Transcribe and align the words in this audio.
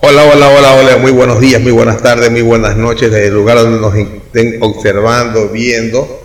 Hola, 0.00 0.22
hola, 0.32 0.48
hola, 0.48 0.74
hola, 0.74 0.96
muy 0.98 1.10
buenos 1.10 1.40
días, 1.40 1.60
muy 1.60 1.72
buenas 1.72 2.00
tardes, 2.00 2.30
muy 2.30 2.42
buenas 2.42 2.76
noches, 2.76 3.10
desde 3.10 3.26
el 3.26 3.34
lugar 3.34 3.58
donde 3.58 3.80
nos 3.80 3.96
estén 3.96 4.62
observando, 4.62 5.48
viendo. 5.48 6.22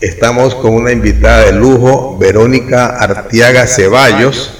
Estamos 0.00 0.54
con 0.54 0.72
una 0.72 0.92
invitada 0.92 1.44
de 1.44 1.52
lujo, 1.52 2.16
Verónica 2.16 2.86
Artiaga 2.86 3.66
Ceballos, 3.66 4.54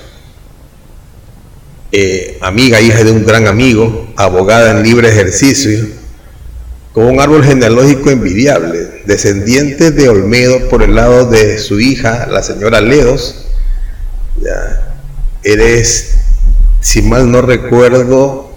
eh, 1.93 2.37
amiga, 2.43 2.79
hija 2.83 3.03
de 3.03 3.13
un 3.13 3.25
gran 3.25 3.47
amigo, 3.47 4.13
abogada 4.17 4.73
en 4.73 4.83
libre 4.83 5.09
ejercicio, 5.09 5.87
con 6.93 7.07
un 7.07 7.21
árbol 7.21 7.43
genealógico 7.43 8.11
envidiable, 8.11 9.03
descendiente 9.07 9.93
de 9.93 10.11
Olmedo 10.11 10.69
por 10.69 10.83
el 10.83 10.95
lado 10.95 11.25
de 11.25 11.59
su 11.59 11.81
hija, 11.81 12.27
la 12.27 12.43
señora 12.43 12.83
Ledos. 12.83 13.47
Eres 15.43 16.22
si 16.83 17.01
mal 17.01 17.31
no 17.31 17.41
recuerdo, 17.41 18.53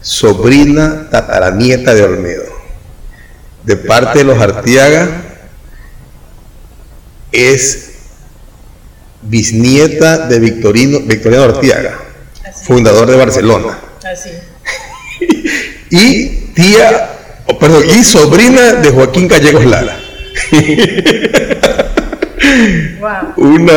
sobrina 0.00 1.08
tataranieta 1.10 1.92
de 1.92 2.04
Olmedo. 2.04 2.44
De 3.64 3.76
parte 3.76 4.20
de 4.20 4.24
los 4.24 4.40
Artiaga, 4.40 5.24
es 7.32 7.90
bisnieta 9.22 10.28
de 10.28 10.38
Victorino, 10.38 11.00
Victoriano 11.00 11.44
Artiaga, 11.44 11.98
fundador 12.64 13.10
de 13.10 13.16
Barcelona. 13.16 13.76
y 15.90 16.28
tía, 16.54 17.10
oh, 17.46 17.58
perdón, 17.58 17.82
y 17.90 18.04
sobrina 18.04 18.74
de 18.74 18.90
Joaquín 18.90 19.26
Gallegos 19.26 19.66
Lara. 19.66 19.98
Una 23.36 23.74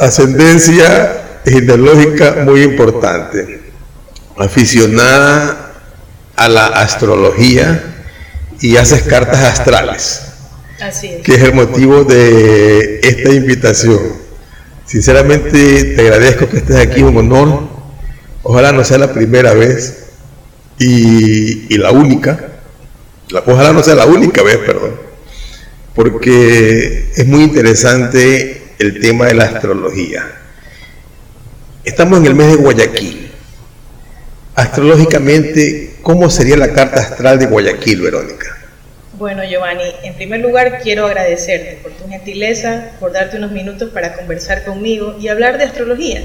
ascendencia 0.00 1.23
genealógica 1.44 2.42
muy 2.44 2.62
importante, 2.62 3.60
aficionada 4.36 5.72
a 6.36 6.48
la 6.48 6.66
astrología 6.66 7.82
y 8.60 8.76
haces 8.76 9.02
cartas 9.02 9.42
astrales, 9.42 10.22
que 11.22 11.34
es 11.34 11.42
el 11.42 11.54
motivo 11.54 12.04
de 12.04 13.00
esta 13.02 13.30
invitación. 13.30 14.00
Sinceramente 14.86 15.84
te 15.84 16.00
agradezco 16.00 16.48
que 16.48 16.58
estés 16.58 16.76
aquí, 16.76 17.02
un 17.02 17.16
honor. 17.16 17.68
Ojalá 18.42 18.72
no 18.72 18.84
sea 18.84 18.98
la 18.98 19.12
primera 19.12 19.54
vez 19.54 20.06
y, 20.78 21.72
y 21.74 21.78
la 21.78 21.90
única. 21.90 22.52
Ojalá 23.46 23.72
no 23.72 23.82
sea 23.82 23.94
la 23.94 24.06
única 24.06 24.42
vez, 24.42 24.58
perdón. 24.58 24.94
Porque 25.94 27.10
es 27.16 27.26
muy 27.26 27.44
interesante 27.44 28.74
el 28.78 29.00
tema 29.00 29.26
de 29.26 29.34
la 29.34 29.44
astrología 29.44 30.43
Estamos 31.84 32.18
en 32.20 32.24
el 32.24 32.34
mes 32.34 32.48
de 32.48 32.56
Guayaquil. 32.56 33.30
Astrológicamente, 34.54 35.96
¿cómo 36.00 36.30
sería 36.30 36.56
la 36.56 36.72
carta 36.72 37.00
astral 37.00 37.38
de 37.38 37.44
Guayaquil, 37.44 38.00
Verónica? 38.00 38.56
Bueno, 39.18 39.42
Giovanni, 39.44 39.84
en 40.02 40.14
primer 40.14 40.40
lugar 40.40 40.80
quiero 40.82 41.04
agradecerte 41.04 41.78
por 41.82 41.92
tu 41.92 42.08
gentileza, 42.08 42.92
por 42.98 43.12
darte 43.12 43.36
unos 43.36 43.52
minutos 43.52 43.90
para 43.90 44.14
conversar 44.14 44.64
conmigo 44.64 45.16
y 45.20 45.28
hablar 45.28 45.58
de 45.58 45.64
astrología, 45.64 46.22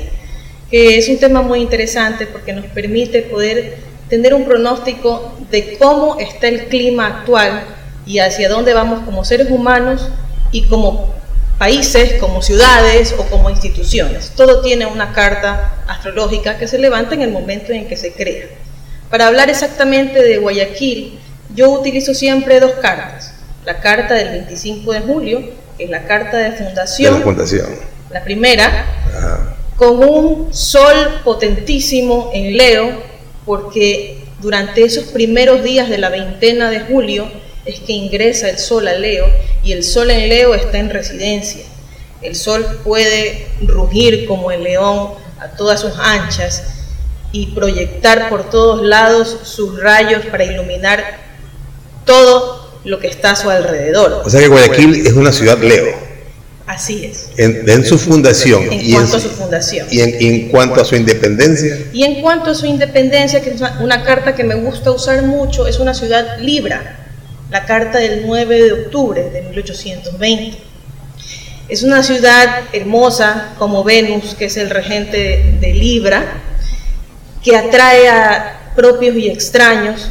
que 0.71 0.97
es 0.97 1.09
un 1.09 1.17
tema 1.17 1.41
muy 1.41 1.59
interesante 1.59 2.25
porque 2.25 2.53
nos 2.53 2.65
permite 2.67 3.21
poder 3.23 3.75
tener 4.07 4.33
un 4.33 4.45
pronóstico 4.45 5.37
de 5.51 5.75
cómo 5.77 6.19
está 6.19 6.47
el 6.47 6.67
clima 6.67 7.07
actual 7.07 7.65
y 8.05 8.19
hacia 8.19 8.47
dónde 8.47 8.73
vamos 8.73 9.01
como 9.03 9.25
seres 9.25 9.51
humanos 9.51 10.09
y 10.53 10.67
como 10.67 11.13
países, 11.59 12.13
como 12.19 12.41
ciudades 12.41 13.13
o 13.17 13.23
como 13.25 13.49
instituciones. 13.49 14.31
Todo 14.35 14.61
tiene 14.61 14.85
una 14.87 15.13
carta 15.13 15.73
astrológica 15.87 16.57
que 16.57 16.67
se 16.67 16.79
levanta 16.79 17.13
en 17.13 17.21
el 17.21 17.31
momento 17.31 17.73
en 17.73 17.87
que 17.87 17.97
se 17.97 18.13
crea. 18.13 18.45
Para 19.11 19.27
hablar 19.27 19.49
exactamente 19.49 20.23
de 20.23 20.37
Guayaquil, 20.37 21.19
yo 21.53 21.69
utilizo 21.69 22.13
siempre 22.13 22.59
dos 22.59 22.71
cartas. 22.81 23.33
La 23.65 23.81
carta 23.81 24.13
del 24.13 24.29
25 24.29 24.93
de 24.93 24.99
julio, 25.01 25.41
que 25.77 25.83
es 25.83 25.89
la 25.89 26.05
carta 26.05 26.37
de 26.37 26.53
fundación. 26.53 27.15
la 27.15 27.19
fundación. 27.19 27.67
La 28.09 28.23
primera, 28.23 28.85
con 29.75 30.01
un 30.01 30.53
sol 30.53 31.21
potentísimo 31.23 32.31
en 32.33 32.55
Leo, 32.55 33.03
porque 33.45 34.23
durante 34.39 34.83
esos 34.83 35.05
primeros 35.05 35.61
días 35.61 35.89
de 35.89 35.97
la 35.97 36.09
veintena 36.09 36.69
de 36.69 36.79
julio 36.81 37.29
es 37.69 37.79
que 37.79 37.93
ingresa 37.93 38.49
el 38.49 38.57
sol 38.57 38.87
a 38.87 38.93
Leo 38.93 39.27
y 39.63 39.71
el 39.71 39.83
sol 39.83 40.09
en 40.11 40.27
Leo 40.27 40.55
está 40.55 40.79
en 40.79 40.89
residencia. 40.89 41.63
El 42.21 42.35
sol 42.35 42.65
puede 42.83 43.47
rugir 43.61 44.25
como 44.27 44.51
el 44.51 44.63
león 44.63 45.11
a 45.39 45.49
todas 45.49 45.79
sus 45.79 45.93
anchas 45.99 46.63
y 47.31 47.47
proyectar 47.47 48.29
por 48.29 48.49
todos 48.49 48.81
lados 48.85 49.37
sus 49.43 49.79
rayos 49.79 50.25
para 50.25 50.43
iluminar 50.43 51.17
todo 52.05 52.79
lo 52.83 52.99
que 52.99 53.07
está 53.07 53.31
a 53.31 53.35
su 53.35 53.49
alrededor. 53.49 54.23
O 54.25 54.29
sea 54.29 54.41
que 54.41 54.47
Guayaquil 54.47 55.07
es 55.07 55.13
una 55.13 55.31
ciudad 55.31 55.59
Leo. 55.59 56.09
Así 56.65 57.05
es. 57.05 57.29
En, 57.37 57.83
su 57.83 57.97
fundación. 57.97 58.63
En 58.63 58.73
y 58.73 58.93
cuanto 58.93 59.17
a 59.17 59.19
su 59.19 59.29
fundación. 59.29 59.87
Y 59.89 60.01
en, 60.01 60.49
cuanto 60.49 60.81
a 60.81 60.85
su 60.85 60.95
independencia. 60.95 61.77
Y 61.91 62.03
en 62.03 62.21
cuanto 62.21 62.51
a 62.51 62.55
su 62.55 62.67
independencia, 62.67 63.41
que 63.41 63.51
es 63.51 63.61
una 63.79 64.03
carta 64.03 64.35
que 64.35 64.43
me 64.43 64.53
gusta 64.55 64.91
usar 64.91 65.23
mucho, 65.23 65.65
es 65.65 65.79
una 65.79 65.95
ciudad 65.95 66.37
libra 66.39 66.98
la 67.49 67.65
carta 67.65 67.99
del 67.99 68.25
9 68.27 68.63
de 68.63 68.73
octubre 68.73 69.29
de 69.29 69.41
1820. 69.43 70.57
Es 71.67 71.83
una 71.83 72.03
ciudad 72.03 72.63
hermosa 72.73 73.53
como 73.57 73.83
Venus, 73.83 74.35
que 74.35 74.45
es 74.45 74.57
el 74.57 74.69
regente 74.69 75.57
de 75.59 75.73
Libra, 75.73 76.41
que 77.43 77.55
atrae 77.55 78.09
a 78.09 78.71
propios 78.75 79.15
y 79.15 79.29
extraños. 79.29 80.09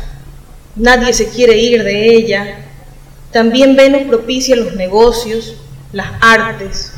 Nadie 0.76 1.12
se 1.12 1.28
quiere 1.28 1.56
ir 1.56 1.82
de 1.82 2.14
ella. 2.14 2.58
También 3.32 3.76
Venus 3.76 4.02
propicia 4.08 4.56
los 4.56 4.74
negocios, 4.74 5.54
las 5.92 6.08
artes, 6.20 6.92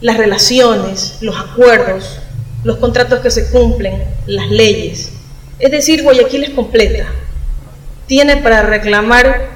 las 0.00 0.16
relaciones, 0.16 1.18
los 1.20 1.36
acuerdos, 1.36 2.18
los 2.62 2.78
contratos 2.78 3.20
que 3.20 3.30
se 3.30 3.50
cumplen, 3.50 4.04
las 4.26 4.50
leyes. 4.50 5.10
Es 5.58 5.70
decir, 5.70 6.02
Guayaquil 6.02 6.44
es 6.44 6.50
completa, 6.50 7.06
tiene 8.06 8.38
para 8.38 8.62
reclamar 8.62 9.48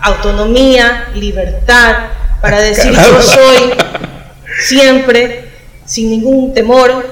autonomía, 0.00 1.08
libertad, 1.14 2.10
para 2.40 2.60
decir 2.60 2.92
yo 2.92 3.22
soy 3.22 3.72
siempre, 4.60 5.50
sin 5.84 6.10
ningún 6.10 6.54
temor, 6.54 7.06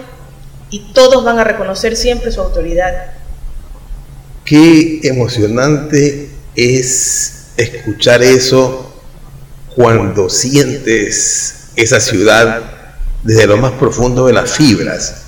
y 0.70 0.92
todos 0.92 1.24
van 1.24 1.38
a 1.38 1.44
reconocer 1.44 1.96
siempre 1.96 2.30
su 2.32 2.40
autoridad. 2.40 3.12
Qué 4.44 5.00
emocionante 5.02 6.30
es 6.54 7.48
escuchar 7.56 8.22
eso 8.22 9.02
cuando 9.74 10.28
sientes 10.28 11.70
esa 11.76 12.00
ciudad 12.00 12.62
desde 13.22 13.46
lo 13.46 13.56
más 13.56 13.72
profundo 13.72 14.26
de 14.26 14.32
las 14.32 14.50
fibras. 14.50 15.22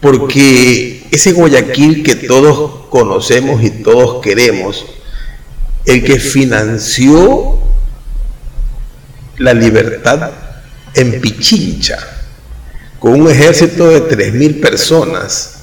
Porque 0.00 0.99
ese 1.10 1.32
Guayaquil 1.32 2.02
que 2.02 2.14
todos 2.14 2.86
conocemos 2.88 3.62
y 3.62 3.70
todos 3.70 4.22
queremos, 4.22 4.86
el 5.84 6.04
que 6.04 6.20
financió 6.20 7.58
la 9.38 9.54
libertad 9.54 10.30
en 10.94 11.20
Pichincha, 11.20 11.98
con 12.98 13.20
un 13.20 13.30
ejército 13.30 13.88
de 13.88 14.08
3.000 14.08 14.60
personas, 14.60 15.54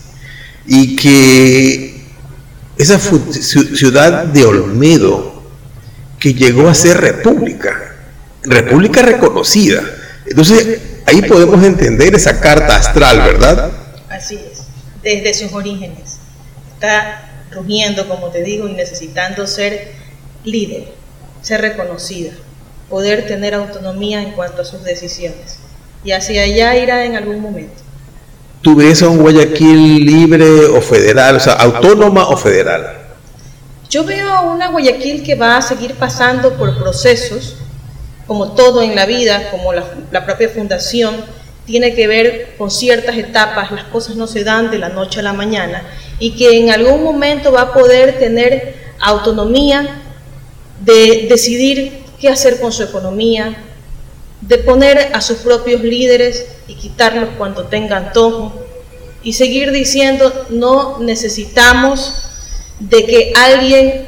y 0.66 0.96
que 0.96 2.08
esa 2.78 3.00
ciudad 3.00 4.26
de 4.26 4.44
Olmedo, 4.44 5.44
que 6.20 6.34
llegó 6.34 6.68
a 6.68 6.74
ser 6.74 7.00
república, 7.00 7.96
república 8.44 9.02
reconocida. 9.02 9.82
Entonces, 10.26 10.80
ahí 11.06 11.22
podemos 11.22 11.64
entender 11.64 12.16
esa 12.16 12.40
carta 12.42 12.76
astral, 12.76 13.18
¿verdad? 13.20 13.72
Así 14.10 14.40
desde 15.08 15.34
sus 15.34 15.54
orígenes 15.54 16.18
está 16.74 17.46
rugiendo, 17.52 18.08
como 18.10 18.28
te 18.28 18.44
digo, 18.44 18.68
y 18.68 18.74
necesitando 18.74 19.48
ser 19.48 19.94
líder, 20.44 20.90
ser 21.42 21.62
reconocida, 21.62 22.32
poder 22.90 23.26
tener 23.26 23.54
autonomía 23.54 24.22
en 24.22 24.32
cuanto 24.32 24.62
a 24.64 24.66
sus 24.66 24.84
decisiones. 24.84 25.60
Y 26.04 26.12
hacia 26.12 26.44
allá 26.44 26.76
irá 26.76 27.06
en 27.06 27.16
algún 27.16 27.40
momento. 27.40 27.82
¿Tú 28.62 28.76
ves 28.76 29.02
a 29.02 29.08
un 29.08 29.20
Guayaquil 29.20 30.06
libre 30.06 30.66
o 30.66 30.82
federal, 30.82 31.38
o 31.38 31.40
sea, 31.40 31.54
autónoma 31.54 32.28
o 32.28 32.36
federal? 32.36 32.98
Yo 33.90 34.04
veo 34.04 34.30
a 34.30 34.42
una 34.42 34.70
Guayaquil 34.70 35.24
que 35.24 35.36
va 35.36 35.58
a 35.58 35.62
seguir 35.62 35.94
pasando 35.94 36.54
por 36.58 36.78
procesos, 36.78 37.56
como 38.26 38.52
todo 38.52 38.82
en 38.82 38.94
la 38.94 39.06
vida, 39.06 39.52
como 39.52 39.72
la, 39.72 39.86
la 40.12 40.26
propia 40.26 40.50
fundación, 40.50 41.16
tiene 41.68 41.94
que 41.94 42.08
ver 42.08 42.56
con 42.58 42.72
ciertas 42.72 43.18
etapas, 43.18 43.72
las 43.72 43.84
cosas 43.86 44.16
no 44.16 44.26
se 44.26 44.44
dan 44.44 44.72
de 44.72 44.80
la 44.80 44.90
noche 44.90 45.20
a 45.20 45.24
la 45.24 45.34
mañana 45.34 45.84
y 46.18 46.32
que 46.32 46.58
en 46.58 46.72
algún 46.72 47.04
momento 47.04 47.52
va 47.52 47.62
a 47.62 47.74
poder 47.74 48.18
tener 48.18 48.76
autonomía 49.00 50.02
de 50.80 51.28
decidir 51.30 52.00
qué 52.20 52.30
hacer 52.30 52.60
con 52.60 52.72
su 52.72 52.84
economía, 52.84 53.56
de 54.42 54.58
poner 54.60 55.12
a 55.14 55.22
sus 55.22 55.38
propios 55.38 55.84
líderes 55.84 56.48
y 56.68 56.76
quitarlos 56.76 57.30
cuando 57.38 57.66
tenga 57.66 57.98
antojo, 57.98 58.54
y 59.22 59.34
seguir 59.34 59.72
diciendo 59.72 60.46
no 60.50 61.00
necesitamos 61.00 62.14
de 62.80 63.06
que 63.06 63.34
alguien 63.36 64.08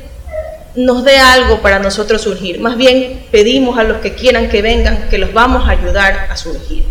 nos 0.76 1.04
dé 1.04 1.18
algo 1.18 1.62
para 1.62 1.80
nosotros 1.80 2.22
surgir. 2.22 2.60
Más 2.60 2.78
bien 2.78 3.26
pedimos 3.32 3.78
a 3.78 3.84
los 3.84 3.98
que 3.98 4.14
quieran 4.14 4.50
que 4.50 4.62
vengan 4.62 5.10
que 5.10 5.18
los 5.18 5.34
vamos 5.34 5.68
a 5.68 5.72
ayudar 5.72 6.28
a 6.30 6.38
surgir. 6.38 6.86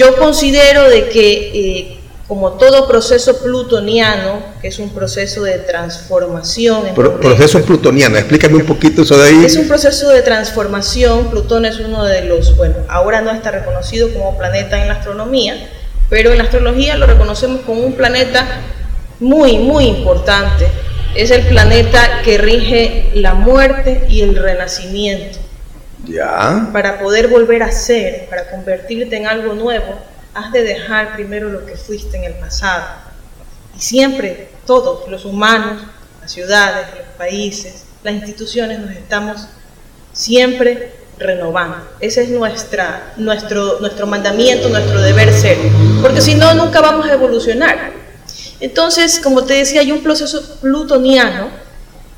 Yo 0.00 0.16
considero 0.16 0.88
de 0.88 1.10
que 1.10 1.50
eh, 1.52 1.96
como 2.26 2.52
todo 2.52 2.88
proceso 2.88 3.38
plutoniano, 3.42 4.42
que 4.62 4.68
es 4.68 4.78
un 4.78 4.88
proceso 4.88 5.42
de 5.42 5.58
transformación. 5.58 6.94
proceso 6.94 7.60
plutoniano, 7.60 8.16
explícame 8.16 8.54
un 8.54 8.64
poquito 8.64 9.02
eso 9.02 9.18
de 9.18 9.28
ahí. 9.28 9.44
Es 9.44 9.56
un 9.56 9.68
proceso 9.68 10.08
de 10.08 10.22
transformación. 10.22 11.28
Plutón 11.28 11.66
es 11.66 11.80
uno 11.80 12.02
de 12.06 12.24
los, 12.24 12.56
bueno, 12.56 12.76
ahora 12.88 13.20
no 13.20 13.30
está 13.30 13.50
reconocido 13.50 14.10
como 14.14 14.38
planeta 14.38 14.80
en 14.80 14.88
la 14.88 14.94
astronomía, 14.94 15.68
pero 16.08 16.30
en 16.30 16.38
la 16.38 16.44
astrología 16.44 16.96
lo 16.96 17.04
reconocemos 17.04 17.60
como 17.66 17.82
un 17.82 17.92
planeta 17.92 18.46
muy, 19.18 19.58
muy 19.58 19.84
importante. 19.84 20.66
Es 21.14 21.30
el 21.30 21.42
planeta 21.42 22.22
que 22.24 22.38
rige 22.38 23.10
la 23.16 23.34
muerte 23.34 24.06
y 24.08 24.22
el 24.22 24.34
renacimiento. 24.34 25.49
Para 26.72 26.98
poder 26.98 27.28
volver 27.28 27.62
a 27.62 27.72
ser, 27.72 28.26
para 28.28 28.50
convertirte 28.50 29.16
en 29.16 29.26
algo 29.26 29.54
nuevo, 29.54 29.94
has 30.34 30.52
de 30.52 30.62
dejar 30.62 31.14
primero 31.14 31.48
lo 31.48 31.66
que 31.66 31.76
fuiste 31.76 32.16
en 32.16 32.24
el 32.24 32.34
pasado. 32.34 32.84
Y 33.76 33.80
siempre 33.80 34.48
todos, 34.66 35.08
los 35.08 35.24
humanos, 35.24 35.82
las 36.20 36.32
ciudades, 36.32 36.86
los 36.96 37.06
países, 37.16 37.84
las 38.02 38.14
instituciones, 38.14 38.78
nos 38.78 38.90
estamos 38.90 39.46
siempre 40.12 40.92
renovando. 41.18 41.76
Ese 42.00 42.22
es 42.22 42.30
nuestra, 42.30 43.12
nuestro, 43.16 43.80
nuestro 43.80 44.06
mandamiento, 44.06 44.68
nuestro 44.68 45.00
deber 45.00 45.32
ser. 45.32 45.58
Porque 46.00 46.20
si 46.20 46.34
no, 46.34 46.54
nunca 46.54 46.80
vamos 46.80 47.06
a 47.06 47.12
evolucionar. 47.12 47.92
Entonces, 48.60 49.20
como 49.20 49.44
te 49.44 49.54
decía, 49.54 49.80
hay 49.80 49.92
un 49.92 50.02
proceso 50.02 50.58
plutoniano 50.60 51.48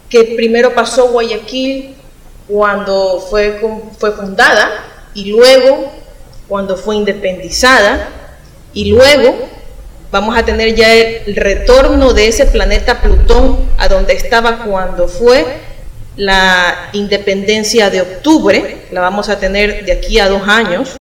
que 0.08 0.34
primero 0.36 0.74
pasó 0.74 1.08
Guayaquil 1.08 1.96
cuando 2.48 3.24
fue, 3.30 3.60
fue 3.98 4.12
fundada 4.12 4.70
y 5.14 5.30
luego 5.30 5.92
cuando 6.48 6.76
fue 6.76 6.96
independizada 6.96 8.08
y 8.72 8.86
luego 8.86 9.48
vamos 10.10 10.36
a 10.36 10.44
tener 10.44 10.74
ya 10.74 10.92
el 10.92 11.34
retorno 11.36 12.12
de 12.12 12.28
ese 12.28 12.46
planeta 12.46 13.00
Plutón 13.00 13.70
a 13.78 13.88
donde 13.88 14.12
estaba 14.12 14.64
cuando 14.64 15.08
fue 15.08 15.44
la 16.16 16.90
independencia 16.92 17.88
de 17.88 18.02
octubre, 18.02 18.86
la 18.90 19.00
vamos 19.00 19.28
a 19.28 19.38
tener 19.38 19.84
de 19.84 19.92
aquí 19.92 20.18
a 20.18 20.28
dos 20.28 20.42
años, 20.46 20.96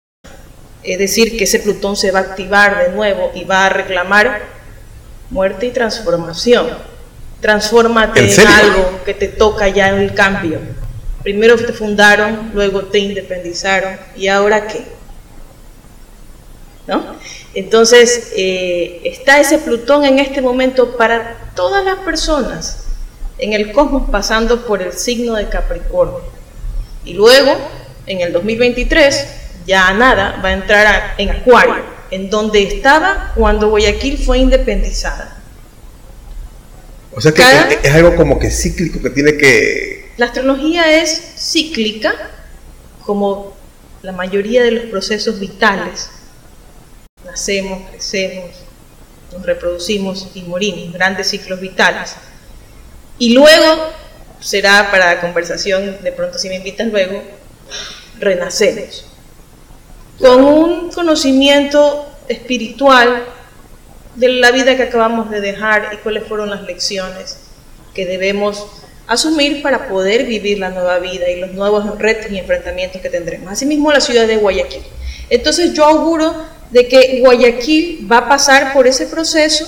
es 0.82 0.98
decir, 0.98 1.36
que 1.36 1.44
ese 1.44 1.58
Plutón 1.58 1.96
se 1.96 2.12
va 2.12 2.20
a 2.20 2.22
activar 2.22 2.86
de 2.86 2.94
nuevo 2.94 3.32
y 3.34 3.44
va 3.44 3.66
a 3.66 3.68
reclamar 3.68 4.42
muerte 5.30 5.66
y 5.66 5.70
transformación. 5.70 6.68
Transfórmate 7.40 8.32
en, 8.32 8.46
algo 8.46 9.00
que 9.04 9.14
te 9.14 9.28
toca 9.28 9.68
ya 9.68 9.88
en 9.88 9.96
el 9.96 10.14
cambio. 10.14 10.60
Primero 11.22 11.56
te 11.56 11.72
fundaron, 11.72 12.50
luego 12.54 12.84
te 12.84 12.98
independizaron, 12.98 13.96
¿y 14.16 14.28
ahora 14.28 14.66
qué? 14.66 14.84
Entonces, 17.54 18.32
eh, 18.36 19.00
está 19.04 19.40
ese 19.40 19.58
Plutón 19.58 20.04
en 20.04 20.18
este 20.18 20.40
momento 20.40 20.96
para 20.96 21.52
todas 21.54 21.84
las 21.84 21.98
personas 22.00 22.84
en 23.38 23.52
el 23.52 23.72
cosmos 23.72 24.10
pasando 24.10 24.66
por 24.66 24.82
el 24.82 24.92
signo 24.92 25.34
de 25.34 25.48
Capricornio. 25.48 26.20
Y 27.04 27.14
luego, 27.14 27.56
en 28.06 28.20
el 28.20 28.32
2023, 28.32 29.26
ya 29.66 29.92
nada, 29.94 30.40
va 30.44 30.50
a 30.50 30.52
entrar 30.52 31.14
en 31.18 31.30
Acuario, 31.30 31.82
en 32.10 32.28
donde 32.28 32.62
estaba 32.62 33.32
cuando 33.34 33.70
Guayaquil 33.70 34.18
fue 34.18 34.38
independizada. 34.38 35.36
O 37.12 37.20
sea 37.20 37.32
que 37.32 37.42
es 37.82 37.94
algo 37.94 38.14
como 38.14 38.38
que 38.38 38.50
cíclico 38.50 39.02
que 39.02 39.10
tiene 39.10 39.36
que... 39.36 40.09
La 40.20 40.26
astrología 40.26 41.00
es 41.00 41.32
cíclica, 41.38 42.12
como 43.06 43.54
la 44.02 44.12
mayoría 44.12 44.62
de 44.62 44.70
los 44.70 44.84
procesos 44.90 45.40
vitales 45.40 46.10
nacemos, 47.24 47.88
crecemos, 47.88 48.50
nos 49.32 49.46
reproducimos 49.46 50.28
y 50.34 50.42
morimos, 50.42 50.92
grandes 50.92 51.28
ciclos 51.28 51.58
vitales. 51.58 52.16
Y 53.18 53.32
luego 53.32 53.92
será 54.40 54.90
para 54.90 55.22
conversación, 55.22 56.02
de 56.02 56.12
pronto 56.12 56.38
si 56.38 56.50
me 56.50 56.56
invitas 56.56 56.88
luego, 56.88 57.22
renacemos. 58.18 59.06
Con 60.18 60.44
un 60.44 60.92
conocimiento 60.92 62.14
espiritual 62.28 63.24
de 64.16 64.28
la 64.28 64.50
vida 64.50 64.76
que 64.76 64.82
acabamos 64.82 65.30
de 65.30 65.40
dejar 65.40 65.94
y 65.94 65.96
cuáles 65.96 66.28
fueron 66.28 66.50
las 66.50 66.60
lecciones 66.64 67.38
que 67.94 68.04
debemos 68.04 68.66
asumir 69.10 69.60
para 69.60 69.88
poder 69.88 70.24
vivir 70.24 70.60
la 70.60 70.70
nueva 70.70 71.00
vida 71.00 71.28
y 71.28 71.40
los 71.40 71.50
nuevos 71.50 71.98
retos 71.98 72.30
y 72.30 72.38
enfrentamientos 72.38 73.02
que 73.02 73.10
tendremos. 73.10 73.50
Asimismo, 73.50 73.90
la 73.90 74.00
ciudad 74.00 74.24
de 74.28 74.36
Guayaquil. 74.36 74.84
Entonces 75.28 75.74
yo 75.74 75.84
auguro 75.84 76.32
de 76.70 76.86
que 76.86 77.18
Guayaquil 77.18 78.08
va 78.10 78.18
a 78.18 78.28
pasar 78.28 78.72
por 78.72 78.86
ese 78.86 79.08
proceso 79.08 79.66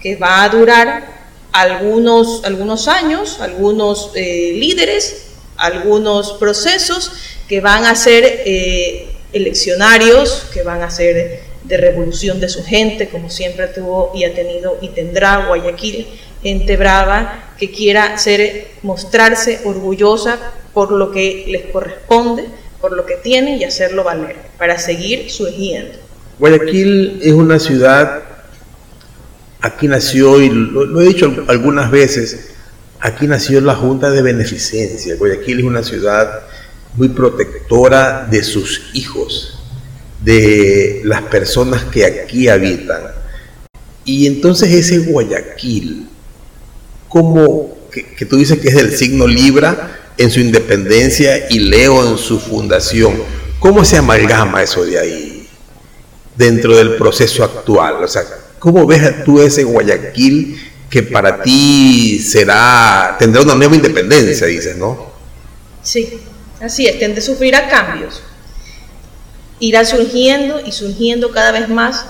que 0.00 0.14
va 0.14 0.44
a 0.44 0.48
durar 0.50 1.04
algunos, 1.50 2.44
algunos 2.44 2.86
años, 2.86 3.40
algunos 3.40 4.12
eh, 4.14 4.52
líderes, 4.54 5.32
algunos 5.56 6.34
procesos 6.34 7.10
que 7.48 7.60
van 7.60 7.86
a 7.86 7.96
ser 7.96 8.22
eh, 8.24 9.08
eleccionarios, 9.32 10.46
que 10.54 10.62
van 10.62 10.82
a 10.82 10.90
ser 10.90 11.40
de 11.64 11.76
revolución 11.76 12.38
de 12.38 12.48
su 12.48 12.64
gente, 12.64 13.08
como 13.08 13.30
siempre 13.30 13.66
tuvo 13.66 14.12
y 14.14 14.22
ha 14.22 14.32
tenido 14.32 14.78
y 14.80 14.90
tendrá 14.90 15.46
Guayaquil, 15.46 16.06
gente 16.40 16.76
brava 16.76 17.45
que 17.58 17.70
quiera 17.70 18.16
ser, 18.18 18.68
mostrarse 18.82 19.60
orgullosa 19.64 20.38
por 20.72 20.92
lo 20.92 21.10
que 21.10 21.46
les 21.48 21.66
corresponde, 21.72 22.44
por 22.80 22.92
lo 22.92 23.06
que 23.06 23.14
tiene 23.16 23.56
y 23.56 23.64
hacerlo 23.64 24.04
valer, 24.04 24.36
para 24.58 24.78
seguir 24.78 25.30
surgiendo. 25.30 25.98
Guayaquil 26.38 27.20
es 27.22 27.32
una 27.32 27.58
ciudad, 27.58 28.22
aquí 29.60 29.88
nació, 29.88 30.40
y 30.42 30.50
lo, 30.50 31.00
he 31.00 31.06
dicho 31.06 31.44
algunas 31.48 31.90
veces, 31.90 32.50
aquí 33.00 33.26
nació 33.26 33.60
la 33.62 33.74
Junta 33.74 34.10
de 34.10 34.20
Beneficencia. 34.20 35.16
Guayaquil 35.16 35.60
es 35.60 35.64
una 35.64 35.82
ciudad 35.82 36.42
muy 36.94 37.08
protectora 37.08 38.26
de 38.30 38.42
sus 38.42 38.90
hijos, 38.92 39.58
de 40.22 41.00
las 41.04 41.22
personas 41.22 41.84
que 41.84 42.04
aquí 42.04 42.48
habitan. 42.48 43.02
Y 44.04 44.26
entonces 44.26 44.72
ese 44.72 44.98
Guayaquil, 44.98 46.06
que, 47.90 48.26
tú 48.26 48.36
dices 48.36 48.58
que 48.58 48.68
es 48.68 48.74
del 48.74 48.96
signo 48.96 49.26
Libra 49.26 50.12
en 50.18 50.30
su 50.30 50.40
independencia 50.40 51.48
y 51.50 51.60
Leo 51.60 52.06
en 52.08 52.18
su 52.18 52.38
fundación, 52.38 53.14
¿cómo 53.58 53.84
se 53.84 53.96
amalgama 53.96 54.62
eso 54.62 54.84
de 54.84 54.98
ahí? 54.98 55.36
dentro 56.36 56.76
del 56.76 56.96
proceso 56.96 57.44
actual? 57.44 58.04
O 58.04 58.08
sea, 58.08 58.22
¿cómo 58.58 58.86
ves 58.86 59.24
tú 59.24 59.40
ese 59.40 59.64
Guayaquil 59.64 60.60
que 60.90 61.02
para 61.02 61.42
ti 61.42 62.18
será, 62.20 63.16
tendrá 63.18 63.42
una 63.42 63.54
nueva 63.54 63.74
independencia, 63.74 64.46
dices, 64.46 64.76
¿no? 64.76 65.10
Sí, 65.82 66.20
así 66.60 66.86
es, 66.86 66.98
tende 66.98 67.20
a 67.20 67.22
sufrir 67.22 67.56
a 67.56 67.68
cambios. 67.68 68.22
Irá 69.58 69.84
surgiendo 69.84 70.60
y 70.60 70.72
surgiendo 70.72 71.32
cada 71.32 71.50
vez 71.50 71.68
más 71.68 72.04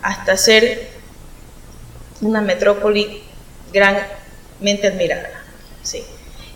hasta 0.00 0.36
ser 0.36 0.88
una 2.20 2.40
metrópoli 2.40 3.22
granmente 4.60 4.86
admirada. 4.86 5.30
Sí. 5.82 6.02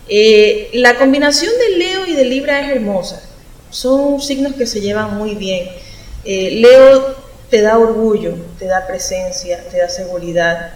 Eh, 0.07 0.69
la 0.73 0.95
combinación 0.95 1.51
de 1.57 1.77
Leo 1.77 2.05
y 2.07 2.13
de 2.13 2.25
Libra 2.25 2.61
es 2.61 2.71
hermosa. 2.75 3.21
Son 3.69 4.19
signos 4.21 4.53
que 4.55 4.65
se 4.65 4.81
llevan 4.81 5.17
muy 5.17 5.35
bien. 5.35 5.69
Eh, 6.25 6.51
Leo 6.51 7.15
te 7.49 7.61
da 7.61 7.77
orgullo, 7.77 8.35
te 8.57 8.65
da 8.65 8.87
presencia, 8.87 9.63
te 9.69 9.77
da 9.77 9.89
seguridad, 9.89 10.73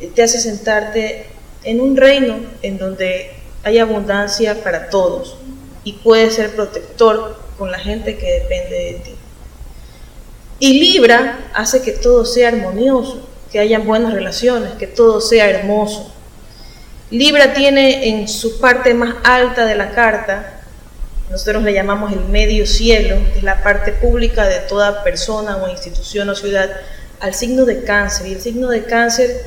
eh, 0.00 0.10
te 0.14 0.22
hace 0.22 0.40
sentarte 0.40 1.26
en 1.64 1.80
un 1.80 1.96
reino 1.96 2.38
en 2.62 2.78
donde 2.78 3.32
hay 3.64 3.78
abundancia 3.78 4.62
para 4.62 4.88
todos 4.88 5.36
y 5.84 5.94
puedes 5.94 6.34
ser 6.34 6.54
protector 6.54 7.40
con 7.58 7.72
la 7.72 7.78
gente 7.78 8.16
que 8.16 8.40
depende 8.40 8.76
de 8.76 8.92
ti. 9.04 9.14
Y 10.60 10.80
Libra 10.80 11.50
hace 11.54 11.82
que 11.82 11.92
todo 11.92 12.24
sea 12.24 12.48
armonioso, 12.48 13.28
que 13.50 13.58
haya 13.58 13.78
buenas 13.78 14.12
relaciones, 14.12 14.72
que 14.72 14.86
todo 14.86 15.20
sea 15.20 15.48
hermoso. 15.48 16.12
Libra 17.10 17.54
tiene 17.54 18.08
en 18.08 18.28
su 18.28 18.60
parte 18.60 18.94
más 18.94 19.16
alta 19.24 19.64
de 19.64 19.74
la 19.74 19.90
carta 19.90 20.58
nosotros 21.30 21.62
le 21.62 21.74
llamamos 21.74 22.12
el 22.12 22.24
medio 22.24 22.66
cielo, 22.66 23.16
que 23.32 23.38
es 23.38 23.44
la 23.44 23.62
parte 23.62 23.92
pública 23.92 24.46
de 24.46 24.60
toda 24.60 25.04
persona 25.04 25.56
o 25.58 25.68
institución 25.68 26.28
o 26.30 26.34
ciudad, 26.34 26.70
al 27.20 27.34
signo 27.34 27.66
de 27.66 27.84
cáncer. 27.84 28.28
Y 28.28 28.32
el 28.32 28.40
signo 28.40 28.68
de 28.68 28.84
cáncer, 28.84 29.42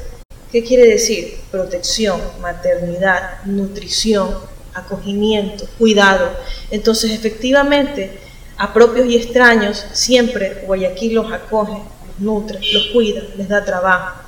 ¿qué 0.52 0.64
quiere 0.64 0.86
decir? 0.86 1.40
Protección, 1.50 2.22
maternidad, 2.40 3.44
nutrición, 3.46 4.30
acogimiento, 4.76 5.66
cuidado. 5.80 6.30
Entonces, 6.70 7.12
efectivamente, 7.12 8.12
a 8.58 8.74
propios 8.74 9.08
y 9.08 9.18
extraños, 9.18 9.84
siempre 9.92 10.64
Guayaquil 10.68 11.16
los 11.16 11.32
acoge, 11.34 11.72
los 11.72 12.20
nutre, 12.20 12.60
los 12.74 12.88
cuida, 12.94 13.24
les 13.36 13.50
da 13.50 13.66
trabajo. 13.66 14.22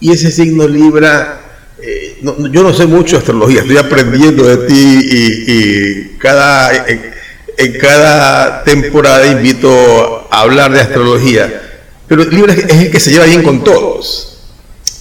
Y 0.00 0.10
ese 0.10 0.32
signo 0.32 0.66
Libra, 0.66 1.40
eh, 1.82 2.18
yo 2.22 2.62
no 2.62 2.72
sé 2.72 2.86
mucho 2.86 3.16
de 3.16 3.20
astrología, 3.20 3.60
estoy 3.60 3.76
aprendiendo 3.76 4.44
de 4.44 4.66
ti 4.66 5.00
y, 5.10 6.16
cada, 6.18 6.86
en, 6.86 7.78
cada 7.78 8.64
temporada 8.64 9.26
invito 9.26 10.26
a 10.30 10.40
hablar 10.40 10.72
de 10.72 10.80
astrología, 10.80 11.62
pero 12.06 12.24
Libra 12.24 12.54
es 12.54 12.70
el 12.70 12.90
que 12.90 13.00
se 13.00 13.10
lleva 13.10 13.26
bien 13.26 13.42
con 13.42 13.62
todos. 13.62 14.38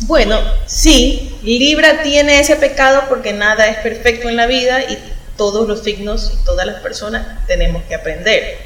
Bueno, 0.01 0.37
sí, 0.65 1.37
Libra 1.43 2.03
tiene 2.03 2.39
ese 2.41 2.57
pecado 2.57 3.03
porque 3.07 3.31
nada 3.31 3.67
es 3.67 3.77
perfecto 3.77 4.27
en 4.27 4.35
la 4.35 4.45
vida 4.45 4.81
y 4.83 4.97
todos 5.37 5.67
los 5.67 5.83
signos 5.83 6.33
y 6.33 6.45
todas 6.45 6.65
las 6.65 6.81
personas 6.81 7.45
tenemos 7.47 7.83
que 7.83 7.95
aprender. 7.95 8.57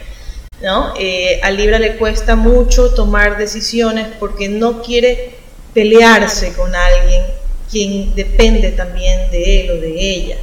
¿no? 0.62 0.94
Eh, 1.00 1.40
a 1.44 1.52
Libra 1.52 1.80
le 1.80 1.98
cuesta 1.98 2.36
mucho 2.36 2.94
tomar 2.94 3.38
decisiones 3.38 4.08
porque 4.20 4.50
no 4.50 4.82
quiere 4.82 5.36
pelearse 5.74 6.54
con 6.54 6.76
alguien 6.76 7.39
quien 7.72 8.16
depende 8.16 8.72
también 8.72 9.30
de 9.32 9.62
él 9.62 9.72
o 9.72 9.82
de 9.82 9.92
ella. 9.92 10.38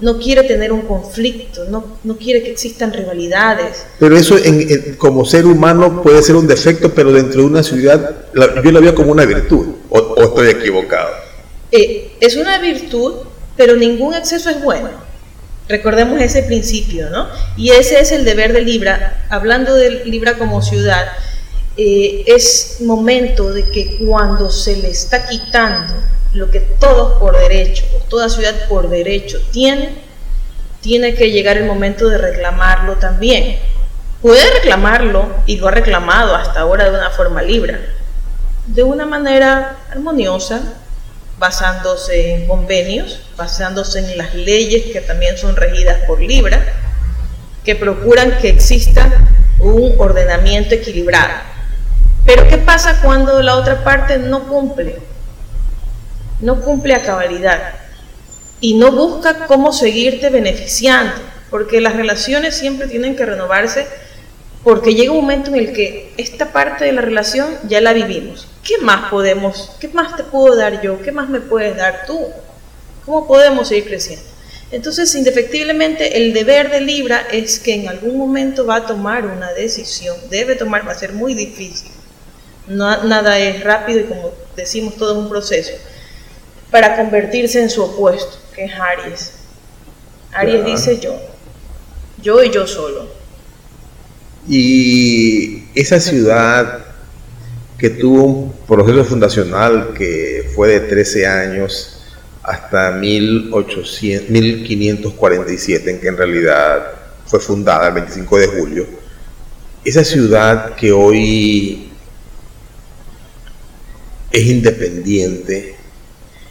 No 0.00 0.18
quiere 0.18 0.42
tener 0.42 0.72
un 0.72 0.82
conflicto, 0.82 1.64
no, 1.70 1.98
no 2.02 2.16
quiere 2.16 2.42
que 2.42 2.50
existan 2.50 2.92
rivalidades. 2.92 3.86
Pero 3.98 4.16
eso 4.16 4.36
en, 4.36 4.96
como 4.96 5.24
ser 5.24 5.46
humano 5.46 6.02
puede 6.02 6.22
ser 6.22 6.34
un 6.34 6.46
defecto, 6.46 6.92
pero 6.92 7.12
dentro 7.12 7.42
de 7.42 7.46
una 7.46 7.62
ciudad 7.62 8.26
yo 8.34 8.72
la 8.72 8.80
veo 8.80 8.94
como 8.94 9.12
una 9.12 9.24
virtud, 9.24 9.66
o, 9.90 10.16
estoy 10.20 10.48
equivocado. 10.48 11.10
Eh, 11.70 12.12
es 12.20 12.36
una 12.36 12.58
virtud, 12.58 13.14
pero 13.56 13.76
ningún 13.76 14.14
exceso 14.14 14.50
es 14.50 14.60
bueno. 14.62 14.90
Recordemos 15.68 16.20
ese 16.20 16.42
principio, 16.42 17.08
¿no? 17.08 17.26
Y 17.56 17.70
ese 17.70 18.00
es 18.00 18.12
el 18.12 18.24
deber 18.24 18.52
de 18.52 18.60
Libra. 18.60 19.24
Hablando 19.30 19.74
de 19.74 20.04
Libra 20.04 20.36
como 20.36 20.60
ciudad, 20.60 21.06
eh, 21.76 22.24
es 22.26 22.76
momento 22.80 23.52
de 23.52 23.68
que 23.68 23.96
cuando 23.98 24.48
se 24.48 24.76
le 24.76 24.90
está 24.90 25.26
quitando 25.26 25.92
lo 26.32 26.50
que 26.50 26.60
todos 26.60 27.18
por 27.18 27.36
derecho, 27.36 27.84
o 27.96 28.02
toda 28.04 28.28
ciudad 28.28 28.54
por 28.68 28.88
derecho 28.88 29.40
tiene, 29.50 29.90
tiene 30.80 31.14
que 31.14 31.30
llegar 31.30 31.56
el 31.56 31.64
momento 31.64 32.08
de 32.08 32.18
reclamarlo 32.18 32.96
también. 32.96 33.58
Puede 34.22 34.52
reclamarlo 34.54 35.28
y 35.46 35.56
lo 35.56 35.68
ha 35.68 35.70
reclamado 35.70 36.34
hasta 36.34 36.60
ahora 36.60 36.90
de 36.90 36.96
una 36.96 37.10
forma 37.10 37.42
Libra, 37.42 37.78
de 38.66 38.82
una 38.82 39.04
manera 39.04 39.78
armoniosa, 39.90 40.60
basándose 41.38 42.34
en 42.34 42.46
convenios, 42.46 43.20
basándose 43.36 43.98
en 43.98 44.16
las 44.16 44.34
leyes 44.34 44.92
que 44.92 45.00
también 45.00 45.36
son 45.36 45.56
regidas 45.56 46.04
por 46.06 46.20
Libra, 46.20 46.64
que 47.64 47.74
procuran 47.74 48.38
que 48.38 48.48
exista 48.50 49.10
un 49.58 49.94
ordenamiento 49.98 50.74
equilibrado. 50.74 51.53
Pero 52.26 52.48
¿qué 52.48 52.58
pasa 52.58 53.00
cuando 53.02 53.42
la 53.42 53.56
otra 53.56 53.84
parte 53.84 54.18
no 54.18 54.48
cumple? 54.48 54.96
No 56.40 56.62
cumple 56.62 56.94
a 56.94 57.02
cabalidad 57.02 57.74
y 58.60 58.74
no 58.74 58.92
busca 58.92 59.46
cómo 59.46 59.72
seguirte 59.72 60.30
beneficiando, 60.30 61.12
porque 61.50 61.80
las 61.80 61.96
relaciones 61.96 62.56
siempre 62.56 62.86
tienen 62.86 63.14
que 63.14 63.26
renovarse 63.26 63.86
porque 64.64 64.94
llega 64.94 65.12
un 65.12 65.20
momento 65.20 65.50
en 65.50 65.56
el 65.56 65.72
que 65.74 66.14
esta 66.16 66.50
parte 66.50 66.86
de 66.86 66.92
la 66.92 67.02
relación 67.02 67.46
ya 67.68 67.82
la 67.82 67.92
vivimos. 67.92 68.48
¿Qué 68.64 68.78
más 68.78 69.10
podemos, 69.10 69.72
qué 69.78 69.88
más 69.88 70.16
te 70.16 70.24
puedo 70.24 70.56
dar 70.56 70.80
yo? 70.80 71.02
¿Qué 71.02 71.12
más 71.12 71.28
me 71.28 71.40
puedes 71.40 71.76
dar 71.76 72.06
tú? 72.06 72.18
¿Cómo 73.04 73.26
podemos 73.26 73.68
seguir 73.68 73.84
creciendo? 73.84 74.24
Entonces, 74.72 75.14
indefectiblemente, 75.14 76.16
el 76.16 76.32
deber 76.32 76.70
de 76.70 76.80
Libra 76.80 77.26
es 77.30 77.58
que 77.58 77.74
en 77.74 77.88
algún 77.88 78.16
momento 78.16 78.64
va 78.64 78.76
a 78.76 78.86
tomar 78.86 79.26
una 79.26 79.52
decisión, 79.52 80.16
debe 80.30 80.54
tomar, 80.56 80.88
va 80.88 80.92
a 80.92 80.98
ser 80.98 81.12
muy 81.12 81.34
difícil. 81.34 81.92
No, 82.66 83.04
nada 83.04 83.38
es 83.38 83.62
rápido 83.62 84.00
y 84.00 84.04
como 84.04 84.32
decimos, 84.56 84.96
todo 84.96 85.12
es 85.12 85.18
un 85.18 85.28
proceso, 85.28 85.72
para 86.70 86.96
convertirse 86.96 87.60
en 87.60 87.70
su 87.70 87.82
opuesto, 87.82 88.38
que 88.54 88.64
es 88.64 88.72
Aries. 88.74 89.32
Aries 90.32 90.64
dice 90.64 90.98
yo, 90.98 91.16
yo 92.22 92.42
y 92.42 92.50
yo 92.50 92.66
solo 92.66 93.24
y 94.48 95.64
esa 95.74 96.00
ciudad 96.00 96.84
que 97.78 97.90
tuvo 97.90 98.24
un 98.24 98.52
proceso 98.66 99.04
fundacional 99.04 99.94
que 99.96 100.50
fue 100.54 100.68
de 100.68 100.80
13 100.80 101.26
años 101.26 102.00
hasta 102.42 102.90
1800, 102.92 104.30
1547, 104.30 105.90
en 105.90 106.00
que 106.00 106.08
en 106.08 106.16
realidad 106.16 106.92
fue 107.26 107.40
fundada 107.40 107.88
el 107.88 107.94
25 107.94 108.38
de 108.38 108.46
julio, 108.48 108.86
esa 109.82 110.04
ciudad 110.04 110.74
que 110.74 110.92
hoy 110.92 111.90
es 114.34 114.46
independiente 114.46 115.76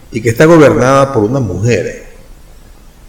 y 0.10 0.22
que 0.22 0.30
está 0.30 0.46
gobernada 0.46 1.12
por 1.12 1.24
una 1.24 1.42
mujer, 1.42 2.06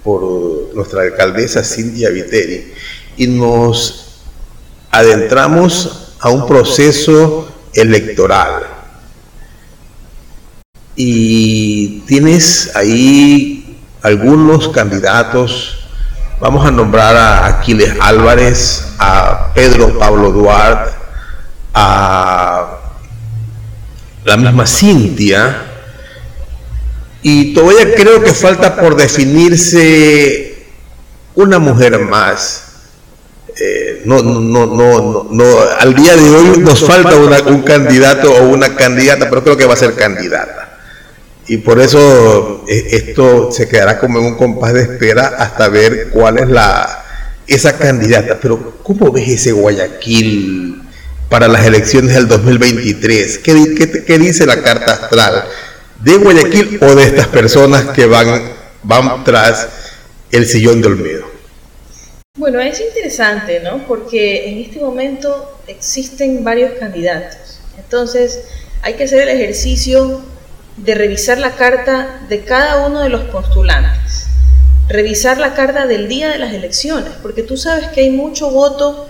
por 0.02 0.74
nuestra 0.74 1.02
alcaldesa 1.02 1.62
Cintia 1.62 2.10
Viteri, 2.10 2.72
y 3.16 3.28
nos 3.28 4.22
adentramos 4.90 6.16
a 6.18 6.30
un 6.30 6.48
proceso 6.48 7.48
electoral. 7.72 8.64
Y 10.96 12.00
tienes 12.00 12.74
ahí 12.74 13.78
algunos 14.02 14.70
candidatos. 14.70 15.86
Vamos 16.40 16.66
a 16.66 16.72
nombrar 16.72 17.14
a 17.14 17.46
Aquiles 17.46 17.94
Álvarez, 18.00 18.86
a 18.98 19.52
Pedro 19.54 19.96
Pablo 20.00 20.32
Duarte, 20.32 20.90
a 21.74 22.83
la 24.24 24.36
misma 24.36 24.66
Cintia. 24.66 25.70
Y 27.22 27.54
todavía 27.54 27.94
creo 27.94 28.22
que 28.22 28.32
falta 28.32 28.76
por 28.76 28.96
definirse 28.96 30.66
una 31.34 31.58
mujer 31.58 31.98
más 31.98 32.64
eh, 33.56 34.02
no, 34.04 34.20
no, 34.20 34.66
no, 34.66 35.28
no, 35.30 35.58
al 35.78 35.94
día 35.94 36.16
de 36.16 36.28
hoy 36.28 36.58
nos 36.58 36.84
falta 36.84 37.16
un 37.16 37.62
candidato 37.62 38.32
o 38.32 38.48
una 38.48 38.74
candidata, 38.74 39.28
pero 39.30 39.44
creo 39.44 39.56
que 39.56 39.64
va 39.64 39.74
a 39.74 39.76
ser 39.76 39.94
candidata. 39.94 40.78
Y 41.46 41.58
por 41.58 41.78
eso 41.78 42.64
eh, 42.68 42.88
esto 42.90 43.52
se 43.52 43.68
quedará 43.68 43.98
como 44.00 44.18
en 44.18 44.24
un 44.26 44.36
compás 44.36 44.72
de 44.72 44.82
espera 44.82 45.34
hasta 45.38 45.68
ver 45.68 46.10
cuál 46.10 46.38
es 46.38 46.48
la 46.48 47.04
esa 47.46 47.78
candidata. 47.78 48.38
Pero 48.40 48.78
¿cómo 48.82 49.12
ves 49.12 49.28
ese 49.28 49.52
Guayaquil 49.52 50.82
para 51.34 51.48
las 51.48 51.66
elecciones 51.66 52.14
del 52.14 52.28
2023? 52.28 53.38
¿Qué, 53.38 54.18
dice 54.20 54.46
la 54.46 54.62
carta 54.62 54.92
astral? 54.92 55.44
¿De 55.98 56.16
Guayaquil 56.16 56.78
o 56.80 56.94
de 56.94 57.02
estas 57.02 57.26
personas 57.26 57.86
que 57.86 58.06
van, 58.06 58.52
van 58.84 59.24
tras 59.24 59.66
el 60.30 60.46
sillón 60.46 60.80
de 60.80 60.86
Olmedo? 60.86 61.26
Bueno, 62.38 62.60
es 62.60 62.80
interesante, 62.80 63.58
¿no? 63.58 63.84
Porque 63.88 64.48
en 64.48 64.58
este 64.58 64.78
momento 64.78 65.58
existen 65.66 66.44
varios 66.44 66.78
candidatos. 66.78 67.58
Entonces, 67.78 68.42
hay 68.82 68.94
que 68.94 69.02
hacer 69.02 69.28
el 69.28 69.30
ejercicio 69.30 70.22
de 70.76 70.94
revisar 70.94 71.38
la 71.38 71.56
carta 71.56 72.20
de 72.28 72.44
cada 72.44 72.86
uno 72.86 73.00
de 73.00 73.08
los 73.08 73.24
postulantes. 73.24 74.28
Revisar 74.88 75.38
la 75.38 75.54
carta 75.54 75.88
del 75.88 76.06
día 76.06 76.28
de 76.28 76.38
las 76.38 76.54
elecciones, 76.54 77.10
porque 77.22 77.42
tú 77.42 77.56
sabes 77.56 77.88
que 77.88 78.02
hay 78.02 78.10
mucho 78.10 78.52
voto 78.52 79.08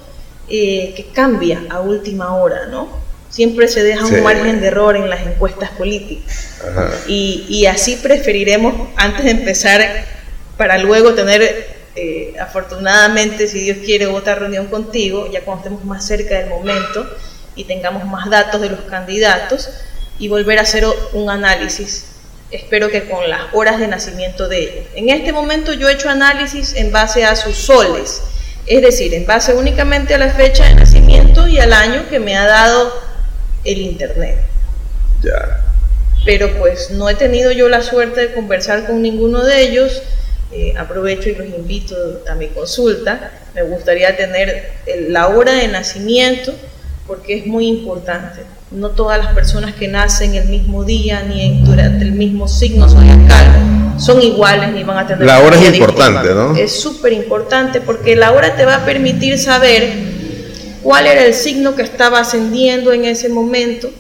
eh, 0.49 0.93
que 0.97 1.07
cambia 1.13 1.63
a 1.71 1.81
última 1.81 2.35
hora, 2.37 2.67
¿no? 2.67 2.89
Siempre 3.31 3.67
se 3.67 3.83
deja 3.83 4.07
un 4.07 4.23
margen 4.23 4.61
de 4.61 4.69
error 4.69 4.97
en 4.97 5.11
las 5.11 5.27
encuestas 5.27 5.71
políticas. 5.71 6.61
Y, 7.09 7.47
y 7.49 7.67
así 7.67 7.97
preferiremos, 7.97 8.75
antes 8.97 9.25
de 9.25 9.33
empezar, 9.33 9.83
para 10.57 10.79
luego 10.79 11.15
tener 11.15 11.75
eh, 11.97 12.35
afortunadamente, 12.41 13.47
si 13.47 13.61
Dios 13.61 13.79
quiere, 13.85 14.07
otra 14.07 14.35
reunión 14.35 14.67
contigo, 14.67 15.31
ya 15.31 15.43
cuando 15.43 15.65
estemos 15.65 15.85
más 15.85 16.05
cerca 16.05 16.39
del 16.39 16.49
momento 16.49 17.09
y 17.55 17.65
tengamos 17.65 18.05
más 18.05 18.29
datos 18.29 18.61
de 18.61 18.71
los 18.71 18.81
candidatos 18.83 19.71
y 20.19 20.29
volver 20.29 20.59
a 20.59 20.63
hacer 20.63 20.85
un 21.13 21.31
análisis. 21.31 22.07
Espero 22.51 22.89
que 22.89 23.09
con 23.09 23.29
las 23.31 23.43
horas 23.53 23.79
de 23.79 23.87
nacimiento 23.87 24.49
de 24.49 24.59
ellos. 24.59 24.87
En 24.95 25.09
este 25.09 25.33
momento 25.33 25.73
yo 25.73 25.89
he 25.89 25.93
hecho 25.93 26.09
análisis 26.09 26.75
en 26.75 26.91
base 26.91 27.25
a 27.25 27.37
sus 27.37 27.57
soles, 27.57 28.23
es 28.66 28.83
decir, 28.83 29.12
en 29.14 29.26
base 29.26 29.54
únicamente 29.54 30.14
a 30.14 30.18
la 30.18 30.30
fecha 30.30 30.64
de 30.64 30.75
nacimiento 30.75 31.47
y 31.47 31.59
al 31.59 31.73
año 31.73 32.09
que 32.09 32.18
me 32.18 32.37
ha 32.37 32.47
dado 32.47 32.92
el 33.64 33.78
Internet. 33.78 34.38
Ya. 35.23 35.64
Pero 36.25 36.56
pues 36.59 36.90
no 36.90 37.09
he 37.09 37.14
tenido 37.14 37.52
yo 37.52 37.68
la 37.68 37.83
suerte 37.83 38.21
de 38.21 38.35
conversar 38.35 38.87
con 38.87 39.02
ninguno 39.02 39.44
de 39.44 39.62
ellos 39.62 40.02
eh, 40.52 40.75
aprovecho 40.78 41.28
y 41.28 41.35
los 41.35 41.49
invito 41.49 41.97
a 42.28 42.35
mi 42.35 42.49
consulta. 42.49 43.33
Me 43.54 43.62
gustaría 43.62 44.16
tener 44.16 44.73
la 45.09 45.28
hora 45.28 45.52
de 45.52 45.68
nacimiento 45.68 46.54
porque 47.06 47.38
es 47.38 47.47
muy 47.47 47.66
importante. 47.66 48.40
No 48.71 48.90
todas 48.90 49.23
las 49.23 49.35
personas 49.35 49.75
que 49.75 49.88
nacen 49.88 50.35
el 50.35 50.49
mismo 50.49 50.85
día 50.85 51.23
ni 51.23 51.62
durante 51.64 52.04
el 52.04 52.12
mismo 52.12 52.49
signo 52.49 52.88
zodiacal 52.88 53.84
son 53.99 54.23
iguales 54.23 54.73
ni 54.73 54.83
van 54.83 54.99
a 54.99 55.07
tener... 55.07 55.27
La 55.27 55.41
hora 55.41 55.57
es 55.57 55.75
importante, 55.75 56.35
¿no? 56.35 56.57
Es 56.57 56.81
súper 56.81 57.13
importante 57.13 57.81
porque 57.81 58.17
la 58.17 58.33
hora 58.33 58.57
te 58.57 58.65
va 58.65 58.77
a 58.77 58.85
permitir 58.85 59.39
saber 59.39 59.91
cuál 60.83 61.07
era 61.07 61.25
el 61.25 61.35
signo 61.35 61.75
que 61.75 61.83
estaba 61.83 62.21
ascendiendo 62.21 62.93
en 62.93 63.05
ese 63.05 63.29
momento 63.29 63.91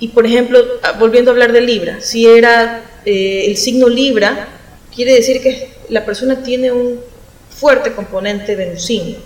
y 0.00 0.08
por 0.08 0.26
ejemplo, 0.26 0.58
ah, 0.82 0.92
volviendo 0.98 1.30
a 1.30 1.34
hablar 1.34 1.52
de 1.52 1.60
Libra, 1.60 2.00
si 2.00 2.26
era 2.26 2.82
eh, 3.04 3.44
el 3.46 3.56
signo 3.58 3.86
Libra, 3.86 4.48
quiere 4.94 5.12
decir 5.12 5.42
que 5.42 5.68
la 5.90 6.06
persona 6.06 6.42
tiene 6.42 6.72
un 6.72 6.98
fuerte 7.50 7.92
componente 7.92 8.56
venusino. 8.56 9.18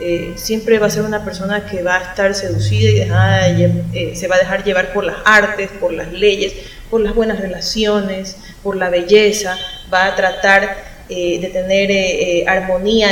Eh, 0.00 0.32
siempre 0.36 0.78
va 0.78 0.86
a 0.86 0.90
ser 0.90 1.02
una 1.02 1.24
persona 1.24 1.66
que 1.66 1.82
va 1.82 1.96
a 1.96 2.02
estar 2.02 2.34
seducida 2.34 3.48
y 3.48 3.62
eh, 3.92 4.12
se 4.14 4.26
va 4.26 4.36
a 4.36 4.38
dejar 4.38 4.64
llevar 4.64 4.92
por 4.94 5.04
las 5.04 5.16
artes, 5.24 5.70
por 5.80 5.92
las 5.92 6.12
leyes, 6.12 6.54
por 6.90 7.00
las 7.00 7.14
buenas 7.14 7.40
relaciones, 7.40 8.36
por 8.62 8.76
la 8.76 8.90
belleza, 8.90 9.58
va 9.92 10.06
a 10.06 10.16
tratar 10.16 10.96
de 11.08 11.50
tener 11.52 12.48
armonía 12.48 13.08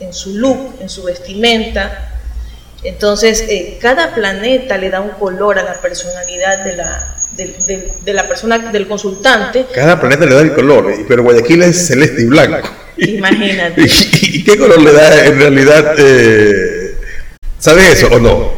en, 0.00 0.12
su 0.12 0.36
look, 0.36 0.76
en 0.80 0.88
su 0.88 1.04
vestimenta. 1.04 2.12
Entonces, 2.82 3.44
cada 3.80 4.14
planeta 4.14 4.76
le 4.76 4.90
da 4.90 5.00
un 5.00 5.10
color 5.10 5.58
a 5.58 5.62
la 5.62 5.80
personalidad 5.80 6.64
de 6.64 6.76
la, 6.76 7.18
de, 7.36 8.12
la 8.12 8.26
persona, 8.26 8.58
del 8.58 8.86
consultante. 8.86 9.66
Cada 9.74 10.00
planeta 10.00 10.26
le 10.26 10.34
da 10.34 10.40
el 10.40 10.54
color, 10.54 10.92
pero 11.06 11.22
Guayaquil 11.22 11.62
es 11.62 11.86
celeste 11.86 12.22
y 12.22 12.26
blanco. 12.26 12.68
Imagínate. 12.96 13.82
¿Y, 14.22 14.44
qué 14.44 14.58
color 14.58 14.82
le 14.82 14.92
da 14.92 15.26
en 15.26 15.38
realidad? 15.38 15.94
Eh, 15.98 16.96
¿Sabes 17.58 17.98
eso 17.98 18.08
o 18.12 18.18
no? 18.18 18.57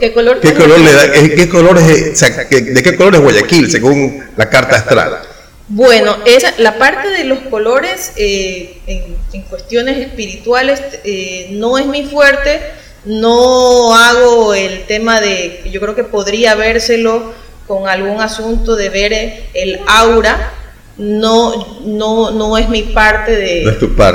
¿Qué 0.00 0.12
color, 0.12 0.40
¿Qué 0.40 0.52
color 0.52 0.80
le 0.80 0.92
da? 0.92 1.12
¿Qué 1.12 1.48
color 1.48 1.78
es, 1.78 2.20
¿De 2.20 2.82
qué 2.82 2.96
color 2.96 3.14
es 3.14 3.20
Guayaquil 3.20 3.70
según 3.70 4.24
la 4.36 4.50
carta 4.50 4.76
astral? 4.76 5.20
Bueno, 5.68 6.16
esa, 6.24 6.54
la 6.58 6.78
parte 6.78 7.08
de 7.08 7.24
los 7.24 7.40
colores 7.40 8.12
eh, 8.16 8.78
en, 8.86 9.42
cuestiones 9.42 9.98
espirituales 9.98 10.80
eh, 11.04 11.48
no 11.52 11.76
es 11.78 11.86
mi 11.86 12.04
fuerte, 12.04 12.60
no 13.04 13.94
hago 13.94 14.54
el 14.54 14.86
tema 14.86 15.20
de, 15.20 15.62
yo 15.70 15.80
creo 15.80 15.94
que 15.94 16.04
podría 16.04 16.54
vérselo 16.54 17.32
con 17.66 17.88
algún 17.88 18.20
asunto 18.20 18.76
de 18.76 18.90
ver 18.90 19.12
el 19.54 19.80
aura, 19.86 20.52
no, 20.98 21.80
no, 21.84 22.30
no 22.30 22.56
es 22.56 22.68
mi 22.68 22.82
parte 22.82 23.32
de, 23.32 23.64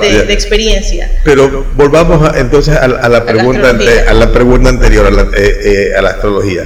de, 0.01 0.33
experiencia. 0.33 1.11
Pero 1.23 1.65
volvamos 1.75 2.35
entonces 2.35 2.75
a, 2.75 2.87
la 2.87 3.25
pregunta, 3.25 3.69
a 3.69 4.13
la 4.13 4.31
pregunta 4.31 4.69
anterior, 4.69 5.05
a 5.05 5.11
la, 5.11 5.21
eh, 5.35 5.59
eh, 5.63 5.95
a 5.95 6.01
la 6.01 6.09
astrología. 6.09 6.65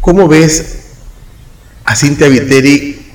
¿Cómo 0.00 0.26
ves 0.26 0.78
a 1.84 1.94
Cintia 1.94 2.28
Viteri 2.28 3.06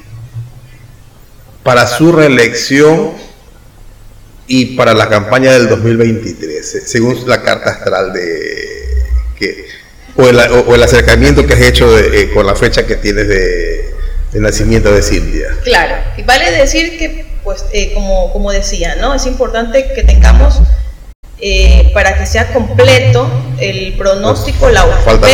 para 1.64 1.86
su 1.86 2.12
reelección 2.12 3.12
y 4.48 4.78
para 4.78 4.94
la 4.94 5.10
campaña 5.10 5.52
del 5.52 5.68
2023, 5.70 6.84
según 6.86 7.28
la 7.28 7.42
carta 7.42 7.72
astral 7.72 8.14
de 8.14 8.68
que 9.38 9.66
o 10.18 10.28
el, 10.28 10.84
acercamiento 10.84 11.46
que 11.46 11.54
has 11.54 11.62
hecho 11.62 11.98
eh, 11.98 12.30
con 12.34 12.46
la 12.46 12.56
fecha 12.56 12.86
que 12.86 12.96
tienes 12.96 13.28
de, 13.28 13.81
nacimiento 14.40 14.92
de 14.92 15.02
Cintia. 15.02 15.48
Claro, 15.64 15.96
y 16.18 16.24
vale 16.24 16.52
decir 16.52 16.98
que, 16.98 17.26
pues, 17.44 17.66
eh, 17.74 17.92
como, 17.94 18.32
como 18.32 18.52
decía, 18.52 18.96
¿no? 18.96 19.14
Es 19.14 19.26
importante 19.26 19.92
que 19.94 20.04
tengamos, 20.04 20.62
eh, 21.40 21.92
para 21.94 22.18
que 22.18 22.26
sea 22.26 22.54
completo 22.54 23.30
el 23.60 23.94
pronóstico, 23.98 24.70
la 24.70 24.84
falta 25.04 25.28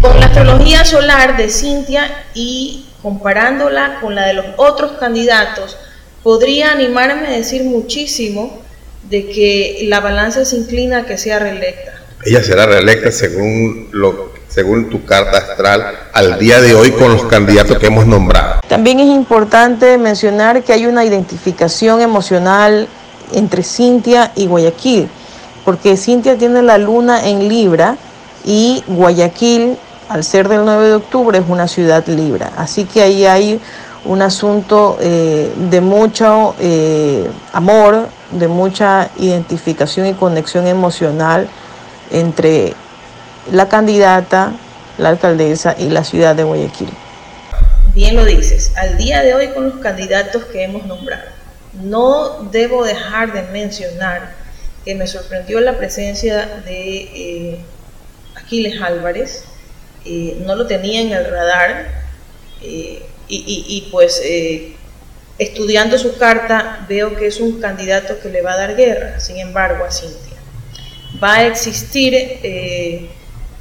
con 0.00 0.18
la 0.18 0.26
astrología 0.26 0.84
solar 0.84 1.36
de 1.36 1.50
Cintia 1.50 2.24
y 2.34 2.86
comparándola 3.02 3.98
con 4.00 4.14
la 4.14 4.26
de 4.26 4.34
los 4.34 4.46
otros 4.56 4.92
candidatos, 4.98 5.76
podría 6.22 6.72
animarme 6.72 7.28
a 7.28 7.30
decir 7.30 7.64
muchísimo 7.64 8.62
de 9.08 9.30
que 9.30 9.80
la 9.84 10.00
balanza 10.00 10.44
se 10.44 10.56
inclina 10.56 10.98
a 10.98 11.06
que 11.06 11.16
sea 11.16 11.38
reelecta 11.38 12.00
ella 12.24 12.42
será 12.42 12.66
reelecta 12.66 13.10
según 13.10 13.88
lo 13.92 14.29
según 14.50 14.90
tu 14.90 15.04
carta 15.04 15.38
astral 15.38 15.96
al 16.12 16.38
día 16.38 16.60
de 16.60 16.74
hoy 16.74 16.90
con 16.90 17.12
los 17.12 17.24
candidatos 17.24 17.78
que 17.78 17.86
hemos 17.86 18.06
nombrado. 18.06 18.60
También 18.68 18.98
es 19.00 19.06
importante 19.06 19.96
mencionar 19.96 20.62
que 20.62 20.72
hay 20.72 20.86
una 20.86 21.04
identificación 21.04 22.00
emocional 22.00 22.88
entre 23.32 23.62
Cintia 23.62 24.32
y 24.34 24.46
Guayaquil, 24.46 25.08
porque 25.64 25.96
Cintia 25.96 26.36
tiene 26.36 26.62
la 26.62 26.78
luna 26.78 27.28
en 27.28 27.48
Libra 27.48 27.96
y 28.44 28.82
Guayaquil, 28.88 29.78
al 30.08 30.24
ser 30.24 30.48
del 30.48 30.64
9 30.64 30.88
de 30.88 30.94
octubre, 30.94 31.38
es 31.38 31.44
una 31.48 31.68
ciudad 31.68 32.04
Libra. 32.08 32.50
Así 32.56 32.84
que 32.84 33.02
ahí 33.02 33.26
hay 33.26 33.60
un 34.04 34.22
asunto 34.22 34.98
eh, 35.00 35.52
de 35.70 35.80
mucho 35.80 36.56
eh, 36.58 37.30
amor, 37.52 38.08
de 38.32 38.48
mucha 38.48 39.10
identificación 39.18 40.06
y 40.06 40.14
conexión 40.14 40.66
emocional 40.66 41.48
entre 42.10 42.74
la 43.50 43.68
candidata, 43.68 44.52
la 44.98 45.10
alcaldesa 45.10 45.74
y 45.78 45.88
la 45.88 46.04
ciudad 46.04 46.34
de 46.34 46.44
Guayaquil. 46.44 46.90
Bien 47.94 48.14
lo 48.14 48.24
dices, 48.24 48.72
al 48.76 48.96
día 48.96 49.22
de 49.22 49.34
hoy 49.34 49.48
con 49.48 49.68
los 49.68 49.80
candidatos 49.80 50.44
que 50.44 50.62
hemos 50.62 50.86
nombrado, 50.86 51.24
no 51.82 52.44
debo 52.50 52.84
dejar 52.84 53.32
de 53.32 53.42
mencionar 53.50 54.32
que 54.84 54.94
me 54.94 55.06
sorprendió 55.06 55.60
la 55.60 55.76
presencia 55.76 56.46
de 56.64 56.98
eh, 56.98 57.58
Aquiles 58.36 58.80
Álvarez, 58.80 59.44
eh, 60.04 60.40
no 60.46 60.54
lo 60.54 60.66
tenía 60.66 61.00
en 61.00 61.12
el 61.12 61.30
radar 61.30 61.88
eh, 62.62 63.02
y, 63.28 63.88
pues 63.92 64.20
estudiando 65.38 65.98
su 65.98 66.16
carta 66.18 66.84
veo 66.88 67.14
que 67.16 67.26
es 67.26 67.38
un 67.40 67.60
candidato 67.60 68.18
que 68.20 68.28
le 68.28 68.42
va 68.42 68.54
a 68.54 68.56
dar 68.56 68.76
guerra, 68.76 69.20
sin 69.20 69.38
embargo 69.38 69.84
a 69.84 69.90
Cintia 69.90 70.36
va 71.22 71.34
a 71.34 71.46
existir 71.46 72.38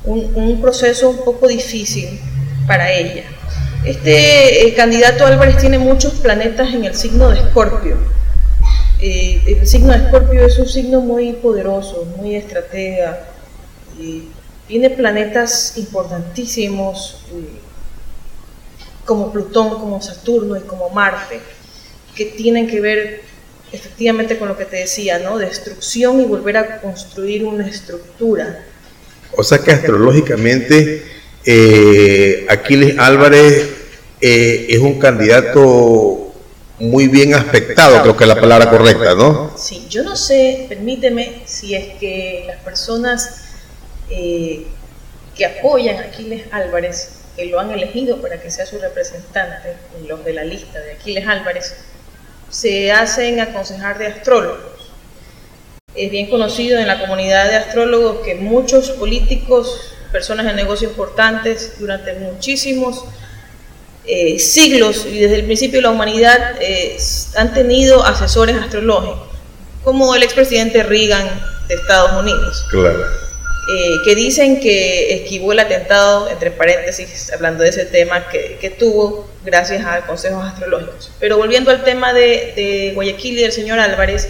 un, 0.04 0.62
proceso 0.62 1.10
un 1.10 1.24
poco 1.24 1.48
difícil 1.48 2.20
para 2.68 2.92
ella. 2.92 3.24
Este 3.86 4.68
eh, 4.68 4.74
candidato 4.74 5.26
Álvarez 5.26 5.58
tiene 5.58 5.80
muchos 5.80 6.14
planetas 6.16 6.74
en 6.74 6.86
el 6.86 6.96
signo 6.96 7.30
de 7.30 7.40
Escorpio. 7.40 7.98
Eh, 9.02 9.42
el 9.48 9.68
signo 9.68 9.94
de 9.94 10.06
Escorpio 10.06 10.46
es 10.46 10.58
un 10.60 10.68
signo 10.68 11.02
muy 11.02 11.34
poderoso, 11.34 12.06
muy 12.18 12.36
estratega. 12.36 13.28
tiene 14.68 14.90
planetas 14.90 15.78
importantísimos 15.78 17.24
como 19.06 19.32
Plutón, 19.32 19.70
como 19.80 20.02
Saturno 20.02 20.56
y 20.58 20.62
como 20.62 20.90
Marte, 20.90 21.40
que 22.16 22.26
tienen 22.26 22.68
que 22.68 22.80
ver 22.80 23.22
efectivamente 23.72 24.38
con 24.38 24.48
lo 24.48 24.58
que 24.58 24.66
te 24.66 24.78
decía, 24.78 25.20
¿no? 25.20 25.38
Destrucción 25.38 26.22
y 26.22 26.26
volver 26.26 26.58
a 26.58 26.82
construir 26.82 27.46
una 27.46 27.68
estructura. 27.68 28.66
O 29.36 29.44
sea 29.44 29.60
que 29.60 29.72
astrológicamente 29.72 31.04
eh, 31.46 32.46
Aquiles 32.50 32.98
Álvarez 33.00 33.70
eh, 34.22 34.68
es 34.70 34.80
un 34.80 35.00
candidato 35.00 36.34
muy 36.80 37.08
bien 37.08 37.34
aspectado, 37.34 38.02
creo 38.02 38.16
que 38.16 38.24
es 38.24 38.28
la 38.28 38.40
palabra 38.40 38.70
correcta, 38.70 39.14
¿no? 39.16 39.52
Sí, 39.58 39.86
yo 39.90 40.04
no 40.04 40.16
sé, 40.16 40.66
permíteme, 40.70 41.42
si 41.46 41.76
es 41.76 41.98
que 42.00 42.44
las 42.48 42.58
personas 42.58 43.44
eh, 44.10 44.66
que 45.36 45.46
apoyan 45.46 45.98
a 45.98 46.02
Aquiles 46.08 46.44
Álvarez, 46.52 47.20
que 47.36 47.46
lo 47.46 47.60
han 47.60 47.72
elegido 47.72 48.22
para 48.22 48.42
que 48.42 48.50
sea 48.50 48.66
su 48.66 48.80
representante, 48.80 49.76
los 50.08 50.24
de 50.24 50.34
la 50.34 50.44
lista 50.44 50.80
de 50.80 50.94
Aquiles 50.94 51.28
Álvarez, 51.28 51.76
se 52.50 52.92
hacen 52.92 53.40
aconsejar 53.40 53.98
de 53.98 54.08
astrólogos. 54.08 54.79
Es 55.96 56.12
bien 56.12 56.30
conocido 56.30 56.78
en 56.78 56.88
la 56.88 57.00
comunidad 57.00 57.50
de 57.50 57.56
astrólogos 57.56 58.20
que 58.26 58.36
muchos 58.36 58.92
políticos, 58.92 59.94
personas 60.12 60.46
de 60.46 60.54
negocio 60.54 60.90
importantes, 60.90 61.74
durante 61.80 62.14
muchísimos 62.14 63.06
eh, 64.06 64.40
siglos 64.40 65.06
y 65.06 65.20
desde 65.20 65.36
el 65.36 65.46
principio 65.46 65.80
de 65.80 65.84
la 65.84 65.92
humanidad 65.92 66.56
eh, 66.62 66.98
han 67.36 67.54
tenido 67.54 68.04
asesores 68.04 68.56
astrológicos, 68.56 69.28
como 69.84 70.16
el 70.16 70.24
expresidente 70.24 70.84
Reagan 70.84 71.28
de 71.68 71.76
Estados 71.76 72.14
Unidos. 72.20 72.66
Claro 72.70 73.04
eh, 73.72 73.98
que 74.04 74.16
dicen 74.16 74.60
que 74.60 75.14
esquivó 75.14 75.52
el 75.52 75.60
atentado, 75.60 76.28
entre 76.28 76.50
paréntesis, 76.50 77.32
hablando 77.32 77.64
de 77.64 77.70
ese 77.70 77.86
tema 77.86 78.28
que, 78.28 78.76
tuvo 78.80 79.30
gracias 79.46 79.86
a 79.86 80.08
consejos 80.08 80.44
astrológicos. 80.44 81.12
Pero 81.20 81.38
volviendo 81.38 81.70
al 81.70 81.84
tema 81.84 82.12
de, 82.12 82.94
Guayaquil 82.96 83.38
y 83.38 83.42
del 83.44 83.52
señor 83.52 83.80
Álvarez, 83.80 84.28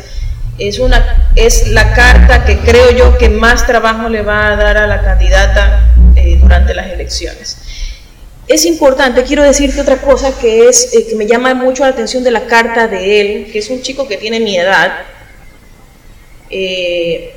es, 0.60 0.80
una, 0.80 1.32
es 1.36 1.70
la 1.70 1.94
carta 1.94 2.46
que 2.46 2.58
creo 2.60 2.92
yo 2.92 3.18
que 3.18 3.30
más 3.30 3.66
trabajo 3.66 4.10
le 4.10 4.22
va 4.22 4.54
a 4.54 4.56
dar 4.56 4.78
a 4.78 4.88
la 4.88 5.02
candidata 5.02 5.94
eh, 6.16 6.38
durante 6.40 6.74
las 6.74 6.88
elecciones. 6.92 7.58
Es 8.48 8.66
importante, 8.66 9.24
quiero 9.24 9.44
decirte 9.44 9.82
otra 9.82 9.98
cosa 9.98 10.38
que, 10.38 10.68
es, 10.68 10.94
eh, 10.94 11.08
que 11.08 11.16
me 11.16 11.28
llama 11.28 11.54
mucho 11.54 11.84
la 11.84 11.90
atención 11.90 12.24
de 12.24 12.32
la 12.32 12.48
carta 12.48 12.88
de 12.88 13.22
él, 13.22 13.52
que 13.52 13.60
es 13.60 13.70
un 13.70 13.82
chico 13.82 14.08
que 14.08 14.18
tiene 14.18 14.40
mi 14.40 14.58
edad, 14.58 15.04
eh, 16.50 17.34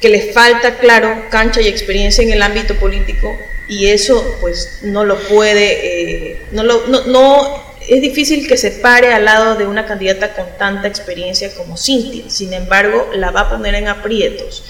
que 0.00 0.08
le 0.08 0.32
falta, 0.32 0.78
claro, 0.78 1.24
cancha 1.30 1.60
y 1.60 1.66
experiencia 1.66 2.22
en 2.22 2.32
el 2.32 2.42
ámbito 2.42 2.76
político 2.76 3.34
y 3.68 3.86
eso 3.86 4.36
pues 4.40 4.80
no 4.82 5.04
lo 5.04 5.18
puede, 5.18 6.42
no, 6.52 6.62
lo, 6.62 6.86
no, 6.86 7.63
es 7.88 8.00
difícil 8.00 8.46
que 8.46 8.56
se 8.56 8.70
pare 8.70 9.12
al 9.12 9.24
lado 9.24 9.56
de 9.56 9.66
una 9.66 9.86
candidata 9.86 10.34
con 10.34 10.46
tanta 10.58 10.88
experiencia 10.88 11.54
como 11.54 11.76
Cintia, 11.76 12.24
sin 12.28 12.52
embargo 12.52 13.10
la 13.14 13.30
va 13.30 13.40
a 13.40 13.50
poner 13.50 13.74
en 13.74 13.88
aprietos. 13.88 14.64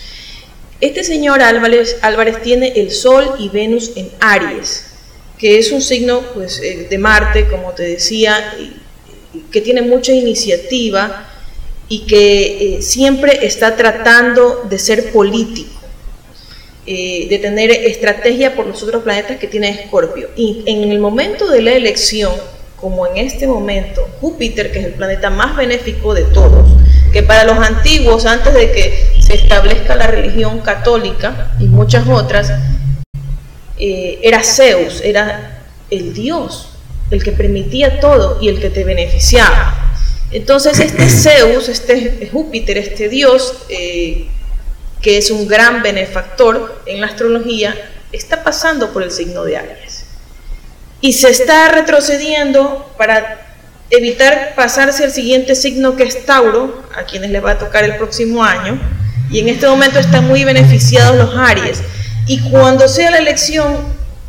Este 0.81 1.05
señor 1.05 1.41
Álvarez, 1.41 1.97
Álvarez 2.03 2.43
tiene 2.43 2.73
el 2.77 2.91
Sol 2.91 3.37
y 3.39 3.49
Venus 3.49 3.93
en 3.97 4.11
Aries, 4.21 4.87
que 5.39 5.59
es 5.59 5.71
un 5.71 5.81
signo 5.81 6.23
pues, 6.35 6.61
eh, 6.61 6.89
de 6.91 6.99
Marte, 6.99 7.47
como 7.47 7.73
te 7.73 7.85
decía, 7.85 8.55
que 9.51 9.61
tiene 9.61 9.83
mucha 9.83 10.13
iniciativa 10.13 11.29
y 11.89 12.07
que 12.07 12.77
eh, 12.77 12.83
siempre 12.83 13.47
está 13.47 13.77
tratando 13.77 14.67
de 14.69 14.79
ser 14.79 15.13
político, 15.13 15.81
eh, 16.87 17.29
de 17.31 17.39
tener 17.39 17.71
estrategia 17.71 18.55
por 18.55 18.67
los 18.67 18.83
otros 18.83 19.05
planetas 19.05 19.39
que 19.39 19.47
tiene 19.47 19.71
Escorpio. 19.71 20.31
Y 20.37 20.63
en 20.67 20.91
el 20.91 20.99
momento 20.99 21.49
de 21.49 21.63
la 21.63 21.73
elección, 21.73 22.33
como 22.85 23.07
en 23.07 23.17
este 23.17 23.47
momento, 23.47 24.07
Júpiter, 24.21 24.71
que 24.71 24.81
es 24.81 24.85
el 24.85 24.93
planeta 24.93 25.31
más 25.31 25.57
benéfico 25.57 26.13
de 26.13 26.25
todos, 26.25 26.69
que 27.15 27.23
para 27.23 27.45
los 27.45 27.57
antiguos, 27.57 28.27
antes 28.27 28.53
de 28.53 28.73
que 28.73 29.23
se 29.23 29.37
establezca 29.37 29.97
la 29.97 30.07
religión 30.07 30.61
católica 30.61 31.57
y 31.59 31.65
muchas 31.65 32.07
otras, 32.07 32.53
eh, 33.79 34.19
era 34.23 34.43
Zeus, 34.45 35.01
era 35.01 35.63
el 35.91 36.13
Dios, 36.13 36.77
el 37.11 37.25
que 37.25 37.33
permitía 37.33 38.01
todo 38.01 38.37
y 38.43 38.51
el 38.51 38.61
que 38.61 38.69
te 38.69 38.85
beneficiaba. 38.85 39.97
Entonces 40.31 40.79
este 40.79 41.09
Zeus, 41.09 41.71
este 41.71 42.29
Júpiter, 42.31 42.77
este 42.77 43.09
Dios, 43.09 43.65
eh, 43.71 44.27
que 45.01 45.17
es 45.17 45.31
un 45.31 45.49
gran 45.49 45.83
benefactor 45.83 46.83
en 46.85 47.01
la 47.01 47.07
astrología, 47.07 47.75
está 48.13 48.45
pasando 48.45 48.93
por 48.93 49.03
el 49.03 49.11
signo 49.11 49.43
de 49.43 49.57
Aries. 49.57 49.84
Y 51.05 51.13
se 51.13 51.29
está 51.29 51.69
retrocediendo 51.69 52.91
para 52.97 53.59
evitar 53.91 54.55
pasarse 54.57 55.05
al 55.05 55.11
siguiente 55.11 55.55
signo 55.55 55.97
que 55.97 56.05
es 56.05 56.25
Tauro, 56.25 56.83
a 56.97 57.03
quienes 57.03 57.31
les 57.31 57.45
va 57.45 57.51
a 57.51 57.59
tocar 57.59 57.85
el 57.85 57.97
próximo 57.97 58.43
año, 58.43 58.81
y 59.31 59.41
en 59.41 59.51
este 59.51 59.69
momento 59.69 59.99
están 59.99 60.27
muy 60.27 60.45
beneficiados 60.45 61.19
los 61.19 61.37
Aries. 61.37 61.83
Y 62.27 62.41
cuando 62.49 62.89
sea 62.89 63.11
la 63.11 63.19
elección, 63.19 63.77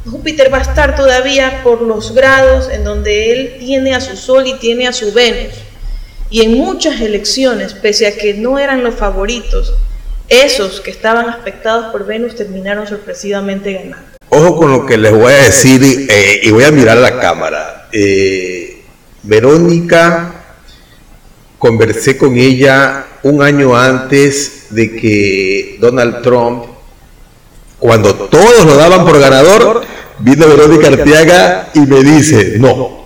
Júpiter 0.06 0.52
va 0.54 0.58
a 0.58 0.64
estar 0.64 0.98
todavía 0.98 1.62
por 1.64 1.82
los 1.82 2.14
grados 2.14 2.68
en 2.70 2.84
donde 2.84 3.32
él 3.32 3.56
tiene 3.58 3.96
a 3.96 4.02
su 4.02 4.18
Sol 4.18 4.46
y 4.46 4.56
tiene 4.56 4.86
a 4.86 4.92
su 4.92 5.14
Venus. 5.14 5.54
Y 6.30 6.42
en 6.42 6.58
muchas 6.58 7.00
elecciones, 7.00 7.74
pese 7.74 8.06
a 8.06 8.18
que 8.18 8.34
no 8.34 8.60
eran 8.60 8.84
los 8.84 8.96
favoritos, 8.96 9.76
esos 10.28 10.82
que 10.82 10.92
estaban 10.92 11.30
aspectados 11.30 11.94
por 11.94 12.06
Venus 12.06 12.36
terminaron 12.36 12.86
sorpresivamente 12.86 13.72
ganando. 13.72 14.15
Ojo 14.36 14.58
con 14.58 14.70
lo 14.70 14.86
que 14.86 14.98
les 14.98 15.14
voy 15.14 15.32
a 15.32 15.44
decir 15.44 15.82
eh, 16.10 16.42
y 16.44 16.52
voy 16.52 16.66
a 16.66 16.72
mirar 16.72 16.98
la 16.98 17.22
cámara. 17.22 17.88
Eh, 17.94 18.84
Verónica, 19.24 20.34
conversé 21.58 22.18
con 22.18 22.36
ella 22.36 23.06
un 23.24 23.42
año 23.42 23.78
antes 23.78 24.68
de 24.72 24.94
que 24.94 25.78
Donald 25.80 26.22
Trump, 26.22 26.66
cuando 27.80 28.14
todos 28.14 28.66
lo 28.66 28.76
daban 28.76 29.06
por 29.06 29.22
ganador, 29.22 29.84
vino 30.20 30.50
Verónica 30.50 30.88
Arteaga 30.90 31.70
y 31.74 31.80
me 31.80 32.04
dice, 32.04 32.56
no, 32.58 33.06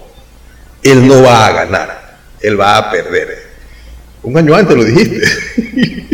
él 0.81 1.07
no 1.07 1.21
va 1.21 1.45
a 1.45 1.51
ganar, 1.51 2.17
él 2.41 2.59
va 2.59 2.75
a 2.75 2.89
perder. 2.89 3.49
Un 4.23 4.35
año 4.35 4.55
antes 4.55 4.75
lo 4.75 4.83
dijiste. 4.83 5.21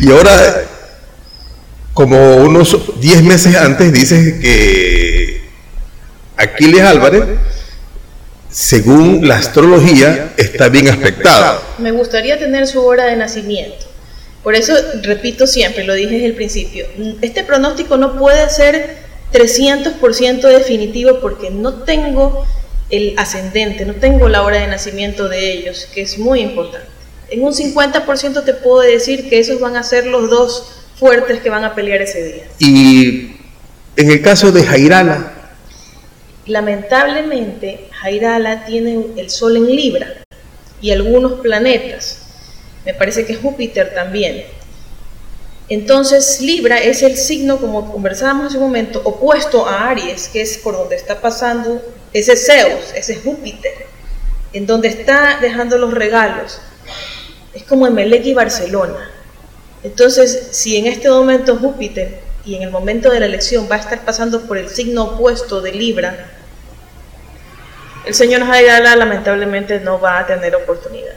y 0.00 0.10
ahora, 0.10 0.64
como 2.00 2.36
unos 2.36 2.98
10 2.98 3.24
meses 3.24 3.54
antes, 3.56 3.92
dices 3.92 4.40
que 4.40 5.42
Aquiles 6.34 6.80
Álvarez, 6.80 7.24
según 8.48 9.28
la 9.28 9.36
astrología, 9.36 10.32
está 10.38 10.70
bien 10.70 10.88
aspectado. 10.88 11.60
Me 11.76 11.90
gustaría 11.90 12.38
tener 12.38 12.66
su 12.66 12.82
hora 12.82 13.04
de 13.04 13.16
nacimiento. 13.16 13.84
Por 14.42 14.54
eso, 14.54 14.72
repito 15.02 15.46
siempre, 15.46 15.84
lo 15.84 15.92
dije 15.92 16.12
desde 16.12 16.26
el 16.28 16.34
principio, 16.34 16.86
este 17.20 17.44
pronóstico 17.44 17.98
no 17.98 18.18
puede 18.18 18.48
ser 18.48 18.96
300% 19.34 20.40
definitivo 20.40 21.20
porque 21.20 21.50
no 21.50 21.82
tengo 21.82 22.46
el 22.88 23.12
ascendente, 23.18 23.84
no 23.84 23.96
tengo 23.96 24.30
la 24.30 24.42
hora 24.42 24.58
de 24.58 24.68
nacimiento 24.68 25.28
de 25.28 25.52
ellos, 25.52 25.86
que 25.92 26.00
es 26.00 26.18
muy 26.18 26.40
importante. 26.40 26.88
En 27.28 27.42
un 27.42 27.52
50% 27.52 28.42
te 28.42 28.54
puedo 28.54 28.80
decir 28.80 29.28
que 29.28 29.38
esos 29.38 29.60
van 29.60 29.76
a 29.76 29.82
ser 29.82 30.06
los 30.06 30.30
dos 30.30 30.79
fuertes 31.00 31.40
que 31.40 31.48
van 31.48 31.64
a 31.64 31.74
pelear 31.74 32.02
ese 32.02 32.22
día. 32.22 32.44
Y 32.58 33.36
en 33.96 34.10
el 34.10 34.20
caso 34.20 34.52
de 34.52 34.62
Jairala. 34.62 35.32
Lamentablemente, 36.46 37.88
Jairala 37.90 38.66
tiene 38.66 39.06
el 39.16 39.30
Sol 39.30 39.56
en 39.56 39.74
Libra 39.74 40.08
y 40.82 40.90
algunos 40.90 41.40
planetas. 41.40 42.18
Me 42.84 42.92
parece 42.92 43.24
que 43.24 43.34
Júpiter 43.34 43.94
también. 43.94 44.44
Entonces 45.70 46.40
Libra 46.42 46.78
es 46.78 47.02
el 47.02 47.16
signo, 47.16 47.58
como 47.58 47.90
conversábamos 47.90 48.48
hace 48.48 48.58
un 48.58 48.64
momento, 48.64 49.00
opuesto 49.02 49.66
a 49.66 49.88
Aries, 49.88 50.28
que 50.28 50.42
es 50.42 50.58
por 50.58 50.74
donde 50.74 50.96
está 50.96 51.20
pasando 51.20 51.80
ese 52.12 52.36
Zeus, 52.36 52.92
ese 52.94 53.16
Júpiter, 53.16 53.72
en 54.52 54.66
donde 54.66 54.88
está 54.88 55.38
dejando 55.40 55.78
los 55.78 55.94
regalos. 55.94 56.60
Es 57.54 57.62
como 57.62 57.86
Emelec 57.86 58.26
y 58.26 58.34
Barcelona. 58.34 59.10
Entonces, 59.82 60.48
si 60.52 60.76
en 60.76 60.86
este 60.86 61.08
momento 61.08 61.56
Júpiter 61.56 62.20
y 62.44 62.54
en 62.54 62.62
el 62.62 62.70
momento 62.70 63.10
de 63.10 63.20
la 63.20 63.26
elección 63.26 63.68
va 63.70 63.76
a 63.76 63.80
estar 63.80 64.04
pasando 64.04 64.42
por 64.42 64.58
el 64.58 64.68
signo 64.68 65.04
opuesto 65.04 65.60
de 65.60 65.72
Libra, 65.72 66.30
el 68.06 68.14
señor 68.14 68.44
Jairala 68.46 68.96
lamentablemente 68.96 69.80
no 69.80 70.00
va 70.00 70.20
a 70.20 70.26
tener 70.26 70.54
oportunidad. 70.54 71.14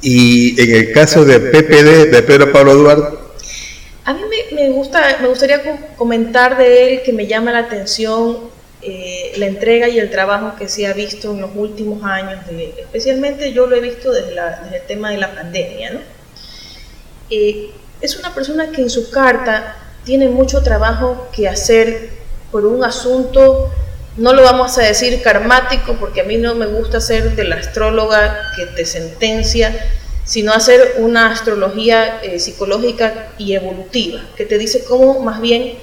Y 0.00 0.60
en 0.60 0.76
el 0.76 0.92
caso 0.92 1.24
de 1.24 1.40
PPD, 1.40 2.10
de 2.10 2.22
Pedro 2.22 2.52
Pablo 2.52 2.74
Duarte, 2.74 3.24
a 4.04 4.12
mí 4.12 4.20
me, 4.52 4.68
gusta, 4.70 5.16
me 5.22 5.28
gustaría 5.28 5.62
comentar 5.96 6.58
de 6.58 6.92
él 6.92 7.02
que 7.02 7.12
me 7.14 7.26
llama 7.26 7.52
la 7.52 7.60
atención 7.60 8.50
eh, 8.82 9.32
la 9.38 9.46
entrega 9.46 9.88
y 9.88 9.98
el 9.98 10.10
trabajo 10.10 10.56
que 10.58 10.68
se 10.68 10.86
ha 10.86 10.92
visto 10.92 11.32
en 11.32 11.40
los 11.40 11.52
últimos 11.54 12.04
años, 12.04 12.46
de 12.46 12.74
especialmente 12.78 13.54
yo 13.54 13.66
lo 13.66 13.76
he 13.76 13.80
visto 13.80 14.12
desde, 14.12 14.32
el 14.32 14.82
tema 14.86 15.10
de 15.10 15.16
la 15.16 15.34
pandemia. 15.34 15.92
¿no? 15.92 16.00
Es 18.00 18.16
una 18.16 18.34
persona 18.34 18.70
que 18.70 18.82
en 18.82 18.90
su 18.90 19.10
carta 19.10 19.76
tiene 20.04 20.28
mucho 20.28 20.62
trabajo 20.62 21.28
que 21.32 21.48
hacer 21.48 22.10
por 22.50 22.66
un 22.66 22.84
asunto, 22.84 23.70
no 24.16 24.32
lo 24.32 24.42
vamos 24.42 24.78
a 24.78 24.82
decir 24.82 25.22
karmático, 25.22 25.96
porque 25.98 26.20
a 26.20 26.24
mí 26.24 26.36
no 26.36 26.54
me 26.54 26.66
gusta 26.66 27.00
ser 27.00 27.34
de 27.34 27.44
la 27.44 27.56
astróloga 27.56 28.38
que 28.56 28.66
te 28.66 28.84
sentencia, 28.84 29.74
sino 30.24 30.52
hacer 30.52 30.96
una 30.98 31.32
astrología 31.32 32.22
eh, 32.22 32.38
psicológica 32.38 33.28
y 33.38 33.54
evolutiva, 33.54 34.20
que 34.36 34.44
te 34.44 34.58
dice 34.58 34.84
cómo 34.84 35.20
más 35.20 35.40
bien 35.40 35.78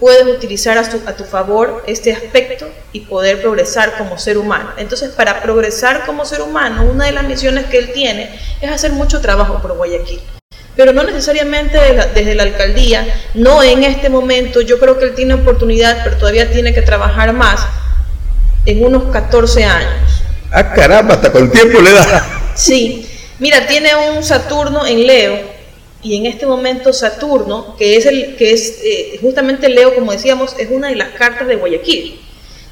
puedes 0.00 0.26
utilizar 0.26 0.78
a 0.78 0.88
tu, 0.88 1.00
a 1.06 1.14
tu, 1.14 1.24
favor 1.24 1.84
este 1.86 2.12
aspecto 2.12 2.66
y 2.92 3.00
poder 3.00 3.40
progresar 3.40 3.96
como 3.96 4.18
ser 4.18 4.38
humano. 4.38 4.70
Entonces, 4.76 5.10
para 5.10 5.42
progresar 5.42 6.04
como 6.06 6.24
ser 6.24 6.42
humano, 6.42 6.84
una 6.90 7.06
de 7.06 7.12
las 7.12 7.24
misiones 7.24 7.66
que 7.66 7.78
él 7.78 7.92
tiene 7.92 8.34
es 8.60 8.70
hacer 8.70 8.92
mucho 8.92 9.20
trabajo 9.20 9.60
por 9.60 9.76
Guayaquil. 9.76 10.20
Pero 10.76 10.92
no 10.92 11.04
necesariamente 11.04 11.78
desde 12.14 12.34
la 12.34 12.42
alcaldía, 12.42 13.06
no 13.34 13.62
en 13.62 13.84
este 13.84 14.08
momento, 14.08 14.60
yo 14.60 14.78
creo 14.78 14.98
que 14.98 15.06
él 15.06 15.14
tiene 15.14 15.34
oportunidad, 15.34 16.02
pero 16.02 16.16
todavía 16.16 16.50
tiene 16.50 16.74
que 16.74 16.82
trabajar 16.82 17.32
más 17.32 17.66
en 18.66 18.84
unos 18.84 19.12
14 19.12 19.64
años. 19.64 20.22
Ah, 20.50 20.72
caramba, 20.72 21.14
hasta 21.14 21.30
con 21.30 21.50
tiempo 21.50 21.80
le 21.80 21.92
da. 21.92 22.26
Sí, 22.56 23.08
Mira, 23.40 23.66
tiene 23.66 23.90
un 23.96 24.22
Saturno 24.22 24.86
en 24.86 25.06
Leo 25.06 25.40
y 26.02 26.16
en 26.16 26.26
este 26.26 26.46
momento 26.46 26.92
Saturno, 26.92 27.74
que 27.76 27.96
es 27.96 28.06
el 28.06 28.36
que 28.36 28.52
es 28.52 28.78
eh, 28.84 29.18
justamente 29.20 29.68
Leo, 29.68 29.94
como 29.94 30.12
decíamos, 30.12 30.54
es 30.58 30.70
una 30.70 30.88
de 30.88 30.94
las 30.94 31.08
cartas 31.10 31.48
de 31.48 31.56
Guayaquil. 31.56 32.20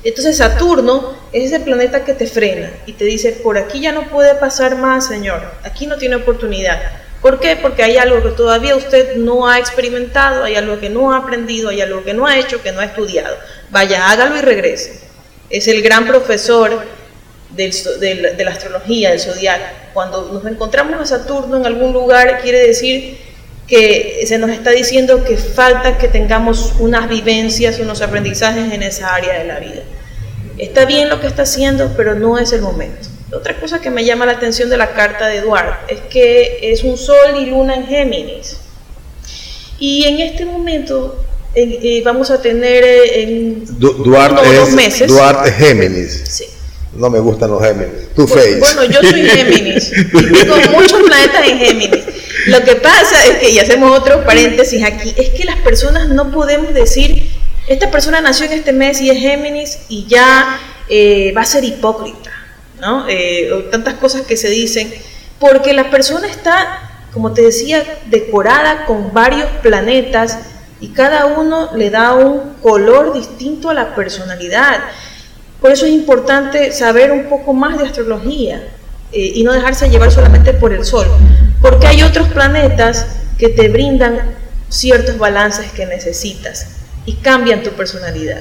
Entonces 0.05 0.37
Saturno 0.37 1.17
es 1.33 1.47
ese 1.47 1.61
planeta 1.61 2.05
que 2.05 2.15
te 2.15 2.27
frena 2.27 2.71
y 2.87 2.93
te 2.93 3.05
dice, 3.05 3.33
por 3.33 3.59
aquí 3.59 3.81
ya 3.81 3.91
no 3.91 4.09
puede 4.09 4.37
pasar 4.37 4.77
más, 4.77 5.09
señor, 5.09 5.43
aquí 5.65 5.87
no 5.87 5.97
tiene 5.99 6.17
oportunidad. 6.17 6.81
¿Por 7.23 7.39
qué? 7.39 7.57
Porque 7.57 7.85
hay 7.85 7.97
algo 7.97 8.21
que 8.21 8.31
todavía 8.31 8.75
usted 8.75 9.15
no 9.17 9.49
ha 9.49 9.61
experimentado, 9.61 10.43
hay 10.43 10.57
algo 10.57 10.81
que 10.81 10.91
no 10.91 11.15
ha 11.15 11.19
aprendido, 11.19 11.69
hay 11.69 11.81
algo 11.81 12.03
que 12.03 12.13
no 12.13 12.27
ha 12.27 12.37
hecho, 12.37 12.61
que 12.61 12.73
no 12.73 12.81
ha 12.81 12.85
estudiado. 12.85 13.37
Vaya, 13.71 14.11
hágalo 14.11 14.37
y 14.37 14.41
regrese. 14.41 15.01
Es 15.49 15.69
el 15.69 15.83
gran 15.83 16.07
profesor 16.07 16.83
de 17.51 18.35
la 18.45 18.51
astrología, 18.51 19.11
del 19.11 19.21
zodiaco. 19.21 19.65
Cuando 19.95 20.33
nos 20.33 20.45
encontramos 20.47 21.01
a 21.01 21.07
Saturno 21.07 21.59
en 21.59 21.67
algún 21.67 21.93
lugar, 21.93 22.41
quiere 22.43 22.67
decir 22.67 23.19
que 23.69 24.25
se 24.27 24.39
nos 24.39 24.51
está 24.51 24.71
diciendo 24.71 25.23
que 25.23 25.37
falta 25.37 25.99
que 25.99 26.09
tengamos 26.09 26.75
unas 26.81 27.09
vivencias, 27.09 27.79
unos 27.79 28.03
aprendizajes 28.03 28.73
en 28.73 28.83
esa 28.83 29.15
área 29.15 29.39
de 29.39 29.45
la 29.45 29.61
vida. 29.61 29.83
Está 30.59 30.87
bien 30.87 31.09
lo 31.09 31.21
que 31.21 31.29
está 31.29 31.43
haciendo, 31.43 31.93
pero 31.97 32.17
no 32.17 32.37
es 32.39 32.53
el 32.53 32.63
momento. 32.63 33.09
Otra 33.33 33.59
cosa 33.59 33.81
que 33.81 33.90
me 33.90 34.05
llama 34.05 34.27
la 34.27 34.33
atención 34.33 34.68
de 34.68 34.77
la 34.77 34.92
carta 34.92 35.27
de 35.27 35.38
Eduardo 35.38 35.75
es 35.88 36.01
que 36.03 36.59
es 36.62 36.85
un 36.85 36.99
sol 36.99 37.37
y 37.40 37.47
luna 37.47 37.75
en 37.75 37.87
Géminis. 37.87 38.59
Y 39.79 40.05
en 40.05 40.21
este 40.21 40.45
momento 40.45 41.25
eh, 41.55 42.03
vamos 42.05 42.31
a 42.31 42.40
tener 42.40 42.85
eh, 42.85 43.23
en 43.23 43.64
Duarte 43.79 44.55
dos 44.55 44.71
meses. 44.73 45.09
Duarte 45.09 45.53
Géminis. 45.53 46.25
Sí. 46.29 46.45
No 46.95 47.09
me 47.09 47.21
gustan 47.21 47.51
los 47.51 47.62
Géminis. 47.62 48.14
Tu 48.14 48.27
face. 48.27 48.59
Bueno, 48.59 48.85
yo 48.85 49.01
soy 49.01 49.27
Géminis. 49.27 49.92
y 49.92 50.33
tengo 50.33 50.57
muchos 50.73 51.03
planetas 51.03 51.49
en 51.49 51.59
Géminis. 51.59 52.05
Lo 52.47 52.62
que 52.64 52.77
pasa 52.77 53.25
es 53.27 53.38
que, 53.38 53.51
y 53.51 53.59
hacemos 53.59 53.99
otro 53.99 54.25
paréntesis 54.25 54.83
aquí, 54.83 55.14
es 55.16 55.31
que 55.31 55.45
las 55.45 55.57
personas 55.61 56.09
no 56.09 56.31
podemos 56.33 56.75
decir, 56.75 57.31
esta 57.68 57.90
persona 57.90 58.21
nació 58.21 58.47
en 58.47 58.53
este 58.53 58.73
mes 58.73 59.01
y 59.01 59.11
es 59.11 59.18
Géminis 59.18 59.79
y 59.88 60.07
ya 60.07 60.59
eh, 60.88 61.33
va 61.37 61.42
a 61.42 61.47
ser 61.47 61.64
hipócrita, 61.64 62.32
Eh, 63.09 63.68
tantas 63.71 63.95
cosas 63.95 64.23
que 64.23 64.37
se 64.37 64.49
dicen, 64.49 64.92
porque 65.38 65.73
la 65.73 65.90
persona 65.90 66.27
está, 66.27 67.05
como 67.12 67.33
te 67.33 67.42
decía, 67.42 67.85
decorada 68.07 68.87
con 68.87 69.12
varios 69.12 69.49
planetas 69.62 70.38
y 70.81 70.88
cada 70.88 71.27
uno 71.27 71.71
le 71.77 71.90
da 71.90 72.14
un 72.14 72.55
color 72.61 73.12
distinto 73.12 73.71
a 73.71 73.75
la 73.75 73.95
personalidad. 73.95 74.81
Por 75.61 75.71
eso 75.71 75.87
es 75.87 75.92
importante 75.92 76.73
saber 76.73 77.12
un 77.12 77.29
poco 77.29 77.53
más 77.53 77.79
de 77.79 77.87
astrología 77.87 78.68
eh, 79.12 79.33
y 79.35 79.45
no 79.45 79.53
dejarse 79.53 79.88
llevar 79.88 80.11
solamente 80.11 80.53
por 80.53 80.73
el 80.73 80.85
Sol, 80.85 81.07
porque 81.61 81.87
hay 81.87 82.03
otros 82.03 82.29
planetas 82.29 83.07
que 83.38 83.49
te 83.49 83.68
brindan 83.68 84.35
ciertos 84.68 85.18
balances 85.18 85.71
que 85.71 85.87
necesitas 85.87 86.79
y 87.07 87.14
cambian 87.14 87.62
tu 87.62 87.71
personalidad. 87.71 88.40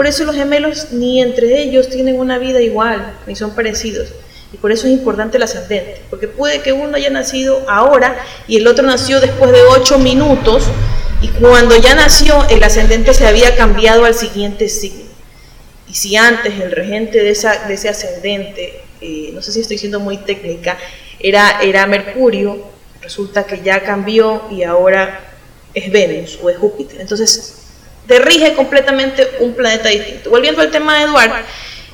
Por 0.00 0.06
eso 0.06 0.24
los 0.24 0.34
gemelos 0.34 0.92
ni 0.92 1.20
entre 1.20 1.60
ellos 1.60 1.90
tienen 1.90 2.18
una 2.18 2.38
vida 2.38 2.58
igual, 2.62 3.18
ni 3.26 3.36
son 3.36 3.54
parecidos. 3.54 4.08
Y 4.50 4.56
por 4.56 4.72
eso 4.72 4.86
es 4.86 4.94
importante 4.94 5.36
el 5.36 5.42
ascendente, 5.42 6.00
porque 6.08 6.26
puede 6.26 6.62
que 6.62 6.72
uno 6.72 6.96
haya 6.96 7.10
nacido 7.10 7.62
ahora 7.68 8.16
y 8.48 8.56
el 8.56 8.66
otro 8.66 8.86
nació 8.86 9.20
después 9.20 9.52
de 9.52 9.60
ocho 9.60 9.98
minutos 9.98 10.64
y 11.20 11.28
cuando 11.28 11.76
ya 11.76 11.94
nació 11.94 12.48
el 12.48 12.62
ascendente 12.62 13.12
se 13.12 13.26
había 13.26 13.54
cambiado 13.56 14.06
al 14.06 14.14
siguiente 14.14 14.70
signo. 14.70 15.04
Y 15.86 15.92
si 15.92 16.16
antes 16.16 16.58
el 16.58 16.72
regente 16.72 17.22
de, 17.22 17.32
ese 17.32 17.88
ascendente, 17.90 18.80
eh, 19.02 19.32
no 19.34 19.42
sé 19.42 19.52
si 19.52 19.60
estoy 19.60 19.76
siendo 19.76 20.00
muy 20.00 20.16
técnica, 20.16 20.78
era, 21.18 21.60
era 21.60 21.86
Mercurio, 21.86 22.56
resulta 23.02 23.44
que 23.44 23.60
ya 23.60 23.82
cambió 23.82 24.44
y 24.50 24.62
ahora 24.62 25.20
es 25.74 25.92
Venus 25.92 26.38
o 26.42 26.48
es 26.48 26.56
Júpiter. 26.56 27.02
Entonces, 27.02 27.59
te 28.10 28.18
rige 28.18 28.54
completamente 28.54 29.36
un 29.38 29.54
planeta 29.54 29.88
distinto. 29.88 30.30
Volviendo 30.30 30.62
al 30.62 30.72
tema 30.72 30.98
de 30.98 31.04
Eduardo, 31.04 31.36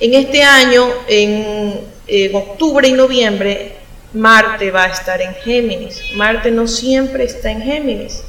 en 0.01 0.15
este 0.15 0.43
año, 0.43 0.89
en, 1.07 1.79
en 2.07 2.35
octubre 2.35 2.89
y 2.89 2.93
noviembre, 2.93 3.77
Marte 4.15 4.71
va 4.71 4.85
a 4.85 4.87
estar 4.87 5.21
en 5.21 5.35
Géminis. 5.35 6.01
Marte 6.15 6.51
no 6.51 6.67
siempre 6.69 7.25
está 7.25 7.51
en 7.51 7.61
Géminis. 7.61 8.23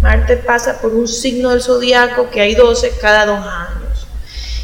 Marte 0.00 0.38
pasa 0.38 0.80
por 0.80 0.94
un 0.94 1.06
signo 1.06 1.50
del 1.50 1.60
zodiaco 1.60 2.30
que 2.30 2.40
hay 2.40 2.54
12 2.54 2.92
cada 2.98 3.26
dos 3.26 3.46
años. 3.46 4.06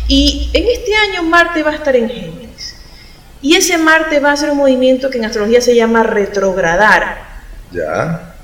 Y 0.09 0.49
en 0.55 0.67
este 0.67 0.95
año 0.95 1.23
Marte 1.25 1.63
va 1.63 1.73
a 1.73 1.75
estar 1.75 1.95
en 1.95 2.09
Géminis. 2.09 2.77
Y 3.43 3.57
ese 3.57 3.77
Marte 3.77 4.21
va 4.21 4.31
a 4.31 4.33
hacer 4.33 4.49
un 4.49 4.57
movimiento 4.57 5.11
que 5.11 5.19
en 5.19 5.27
astrología 5.27 5.61
se 5.61 5.75
llama 5.75 6.03
retrogradar. 6.03 7.25
Ya. 7.73 8.35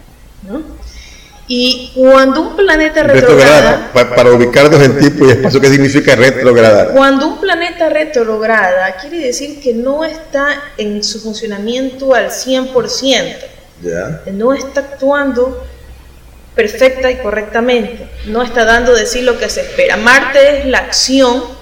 Y 1.49 1.93
cuando 1.95 2.41
un 2.41 2.57
planeta 2.57 3.05
retrograda... 3.05 3.91
para, 3.93 4.33
ubicarnos 4.33 4.83
en 4.83 4.99
tiempo 4.99 5.27
y 5.27 5.31
espacio, 5.31 5.61
¿qué 5.61 5.69
significa 5.69 6.17
retrogradar? 6.17 6.91
Cuando 6.93 7.29
un 7.29 7.41
planeta 7.41 7.89
retrograda, 7.89 8.97
quiere 9.01 9.19
decir 9.19 9.61
que 9.61 9.73
no 9.73 10.05
está 10.05 10.61
en 10.77 11.05
su 11.05 11.21
funcionamiento 11.21 12.15
al 12.15 12.31
100%. 12.31 13.37
Ya. 13.83 14.23
No 14.33 14.55
está 14.55 14.81
actuando 14.81 15.65
perfecta 16.57 17.11
y 17.11 17.19
correctamente. 17.19 18.09
No 18.27 18.43
está 18.43 18.65
dando 18.65 18.95
de 18.95 19.07
sí 19.07 19.23
lo 19.23 19.39
que 19.39 19.49
se 19.49 19.61
espera. 19.61 19.97
Marte 19.97 20.61
es 20.61 20.67
la 20.67 20.79
acción 20.79 21.57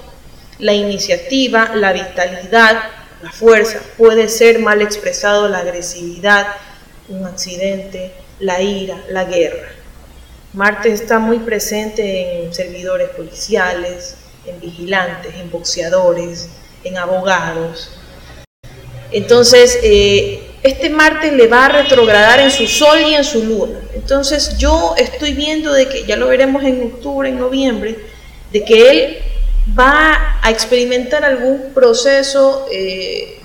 la 0.59 0.73
iniciativa, 0.73 1.75
la 1.75 1.93
vitalidad, 1.93 2.85
la 3.23 3.33
fuerza. 3.33 3.81
Puede 3.97 4.29
ser 4.29 4.61
mal 4.61 4.83
expresado 4.83 5.49
la 5.49 5.59
agresividad, 5.59 6.47
un 7.09 7.27
accidente, 7.27 8.13
la 8.41 8.61
ira, 8.61 9.03
la 9.11 9.25
guerra. 9.25 9.69
Marte 10.53 10.93
está 10.93 11.19
muy 11.19 11.39
presente 11.41 12.45
en 12.45 12.55
servidores 12.55 13.11
policiales, 13.11 14.17
en 14.47 14.61
vigilantes, 14.61 15.35
en 15.35 15.51
boxeadores, 15.51 16.49
en 16.85 16.97
abogados. 16.99 17.91
Entonces, 19.11 19.79
eh, 19.83 20.43
este 20.63 20.91
Marte 20.91 21.33
le 21.33 21.47
va 21.47 21.67
a 21.67 21.69
retrogradar 21.69 22.41
en 22.41 22.51
su 22.51 22.67
Sol 22.67 22.99
y 23.01 23.15
en 23.15 23.25
su 23.25 23.45
Luna. 23.45 23.79
Entonces, 23.95 24.57
yo 24.59 24.95
estoy 24.97 25.35
viendo 25.35 25.73
de 25.73 25.89
que, 25.89 26.05
ya 26.05 26.17
lo 26.17 26.29
veremos 26.29 26.65
en 26.65 26.83
octubre, 26.85 27.29
en 27.29 27.39
noviembre, 27.39 27.97
de 28.51 28.65
que 28.65 28.91
él 28.91 29.19
va 29.79 30.39
a 30.43 30.51
experimentar 30.51 31.25
algún 31.25 31.73
proceso 31.75 32.67
eh, 32.71 33.41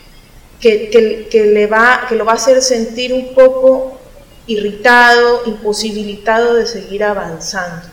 que, 0.60 1.30
le 1.32 1.67
va, 1.67 2.06
que 2.08 2.15
lo 2.15 2.25
va 2.25 2.34
a 2.34 2.36
hacer 2.36 2.62
sentir 2.62 3.13
un 3.13 3.34
poco 3.34 3.98
irritado, 4.49 5.43
imposibilitado 5.45 6.55
de 6.55 6.65
seguir 6.65 7.03
avanzando. 7.03 7.88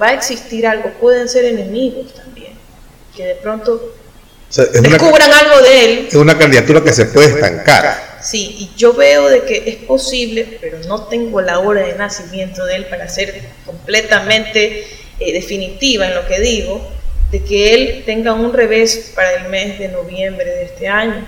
Va 0.00 0.08
a 0.08 0.14
existir 0.14 0.66
algo, 0.66 0.90
pueden 1.00 1.28
ser 1.28 1.44
enemigos 1.44 2.12
también, 2.14 2.52
que 3.16 3.26
de 3.26 3.34
pronto 3.36 3.94
descubran 4.52 5.32
algo 5.32 5.60
de 5.62 5.84
él. 5.84 6.08
Es 6.08 6.14
una 6.16 6.36
candidatura 6.36 6.82
que 6.82 6.92
se 6.92 7.06
puede 7.06 7.28
estancar. 7.28 8.18
Sí, 8.20 8.56
y 8.58 8.70
yo 8.76 8.92
veo 8.92 9.28
de 9.28 9.44
que 9.44 9.62
es 9.66 9.76
posible, 9.76 10.58
pero 10.60 10.78
no 10.88 11.04
tengo 11.04 11.40
la 11.40 11.60
hora 11.60 11.86
de 11.86 11.94
nacimiento 11.94 12.64
de 12.64 12.76
él 12.76 12.86
para 12.86 13.08
ser 13.08 13.40
completamente 13.64 14.86
eh, 15.20 15.32
definitiva 15.32 16.08
en 16.08 16.16
lo 16.16 16.26
que 16.26 16.40
digo, 16.40 16.90
de 17.30 17.44
que 17.44 17.74
él 17.74 18.02
tenga 18.04 18.32
un 18.32 18.52
revés 18.52 19.12
para 19.14 19.32
el 19.34 19.48
mes 19.48 19.78
de 19.78 19.88
noviembre 19.88 20.44
de 20.44 20.64
este 20.64 20.88
año. 20.88 21.24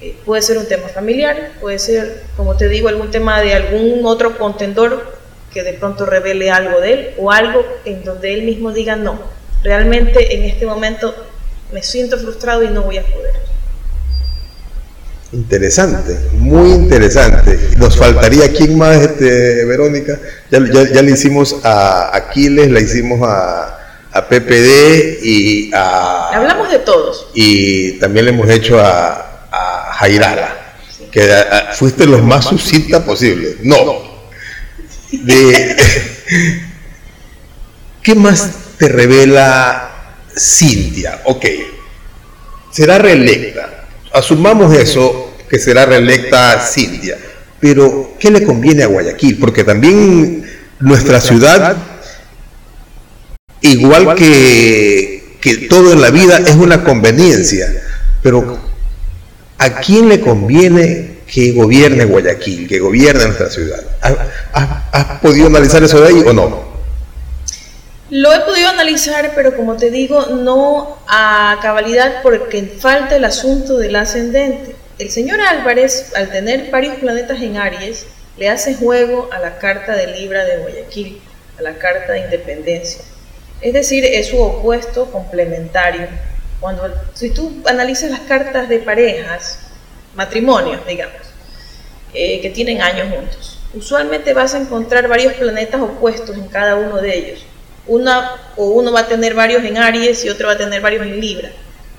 Eh, 0.00 0.16
puede 0.26 0.42
ser 0.42 0.58
un 0.58 0.66
tema 0.66 0.88
familiar, 0.88 1.52
puede 1.60 1.78
ser, 1.78 2.22
como 2.36 2.56
te 2.56 2.68
digo, 2.68 2.88
algún 2.88 3.10
tema 3.10 3.40
de 3.40 3.54
algún 3.54 4.04
otro 4.04 4.36
contendor 4.36 5.16
que 5.52 5.62
de 5.62 5.72
pronto 5.72 6.04
revele 6.04 6.50
algo 6.50 6.80
de 6.80 6.92
él 6.92 7.10
o 7.16 7.32
algo 7.32 7.64
en 7.86 8.04
donde 8.04 8.34
él 8.34 8.42
mismo 8.42 8.72
diga 8.72 8.94
no, 8.96 9.18
realmente 9.62 10.36
en 10.36 10.44
este 10.44 10.66
momento 10.66 11.14
me 11.72 11.82
siento 11.82 12.18
frustrado 12.18 12.62
y 12.62 12.68
no 12.68 12.82
voy 12.82 12.98
a 12.98 13.02
poder. 13.02 13.32
Interesante, 15.32 16.16
muy 16.32 16.70
interesante. 16.70 17.58
Nos 17.78 17.96
faltaría 17.96 18.52
quién 18.52 18.78
más, 18.78 18.96
este, 18.96 19.64
Verónica. 19.64 20.18
Ya, 20.50 20.60
ya 20.92 21.02
le 21.02 21.10
hicimos 21.10 21.56
a 21.64 22.14
Aquiles, 22.14 22.70
le 22.70 22.80
hicimos 22.80 23.20
a, 23.26 23.78
a 24.12 24.28
PPD 24.28 25.18
y 25.22 25.70
a... 25.74 26.28
Hablamos 26.28 26.70
de 26.70 26.78
todos. 26.78 27.28
Y 27.34 27.98
también 27.98 28.26
le 28.26 28.30
hemos 28.30 28.48
hecho 28.48 28.78
a 28.78 29.25
Jairala, 29.98 30.76
que 31.10 31.28
fuiste 31.74 32.06
lo 32.06 32.18
más 32.18 32.44
sucinta 32.46 33.04
posible. 33.04 33.56
No. 33.62 34.16
¿Qué 38.02 38.14
más 38.14 38.50
te 38.78 38.88
revela 38.88 39.90
Cintia? 40.36 41.22
Ok, 41.24 41.44
será 42.70 42.98
reelecta. 42.98 43.86
Asumamos 44.12 44.74
eso, 44.74 45.34
que 45.48 45.58
será 45.58 45.86
reelecta 45.86 46.60
Cintia. 46.60 47.18
Pero, 47.58 48.14
¿qué 48.20 48.30
le 48.30 48.44
conviene 48.44 48.82
a 48.82 48.86
Guayaquil? 48.86 49.38
Porque 49.38 49.64
también 49.64 50.44
nuestra 50.78 51.20
ciudad 51.20 51.76
igual 53.60 54.14
que, 54.14 55.66
todo 55.68 55.92
en 55.92 56.00
la 56.00 56.10
vida 56.10 56.38
es 56.38 56.54
una 56.56 56.82
conveniencia, 56.84 57.66
pero 58.22 58.58
¿a 59.58 59.80
quién 59.80 60.08
le 60.08 60.20
conviene 60.20 61.16
que 61.32 61.52
gobierne 61.52 62.04
Guayaquil, 62.04 62.68
que 62.68 62.78
gobierne 62.78 63.24
nuestra 63.24 63.50
ciudad? 63.50 63.82
¿Has, 64.52 65.20
podido 65.20 65.46
analizar 65.46 65.82
eso 65.82 66.00
de 66.00 66.08
ahí 66.08 66.22
o 66.26 66.32
no? 66.32 66.76
Lo 68.10 68.32
he 68.32 68.40
podido 68.40 68.68
analizar, 68.68 69.32
pero 69.34 69.56
como 69.56 69.76
te 69.76 69.90
digo, 69.90 70.26
no 70.26 70.98
a 71.08 71.58
cabalidad 71.60 72.22
porque 72.22 72.62
falta 72.78 73.16
el 73.16 73.24
asunto 73.24 73.78
del 73.78 73.96
ascendente. 73.96 74.76
El 74.98 75.10
señor 75.10 75.40
Álvarez, 75.40 76.12
al 76.14 76.30
tener 76.30 76.70
varios 76.70 76.96
planetas 76.96 77.42
en 77.42 77.56
Aries, 77.56 78.06
le 78.36 78.48
hace 78.48 78.74
juego 78.74 79.28
a 79.32 79.40
la 79.40 79.58
carta 79.58 79.96
de 79.96 80.06
Libra 80.06 80.44
de 80.44 80.58
Guayaquil, 80.58 81.20
a 81.58 81.62
la 81.62 81.74
carta 81.74 82.12
de 82.12 82.20
independencia. 82.20 83.02
Es 83.60 83.72
decir, 83.72 84.04
es 84.04 84.28
su 84.28 84.40
opuesto 84.40 85.10
complementario. 85.10 86.06
Cuando, 86.60 86.90
si 87.14 87.30
tú 87.30 87.62
analizas 87.66 88.10
las 88.10 88.20
cartas 88.20 88.68
de 88.68 88.78
parejas, 88.78 89.58
matrimonios, 90.14 90.86
digamos, 90.86 91.16
eh, 92.14 92.40
que 92.40 92.50
tienen 92.50 92.80
años 92.80 93.08
juntos, 93.14 93.58
usualmente 93.74 94.32
vas 94.32 94.54
a 94.54 94.58
encontrar 94.58 95.08
varios 95.08 95.34
planetas 95.34 95.80
opuestos 95.80 96.36
en 96.36 96.48
cada 96.48 96.76
uno 96.76 96.96
de 96.96 97.18
ellos. 97.18 97.44
Una 97.86 98.32
o 98.56 98.66
uno 98.70 98.92
va 98.92 99.00
a 99.00 99.06
tener 99.06 99.34
varios 99.34 99.62
en 99.64 99.76
Aries 99.76 100.24
y 100.24 100.28
otro 100.28 100.48
va 100.48 100.54
a 100.54 100.58
tener 100.58 100.80
varios 100.80 101.02
en 101.02 101.20
Libra, 101.20 101.50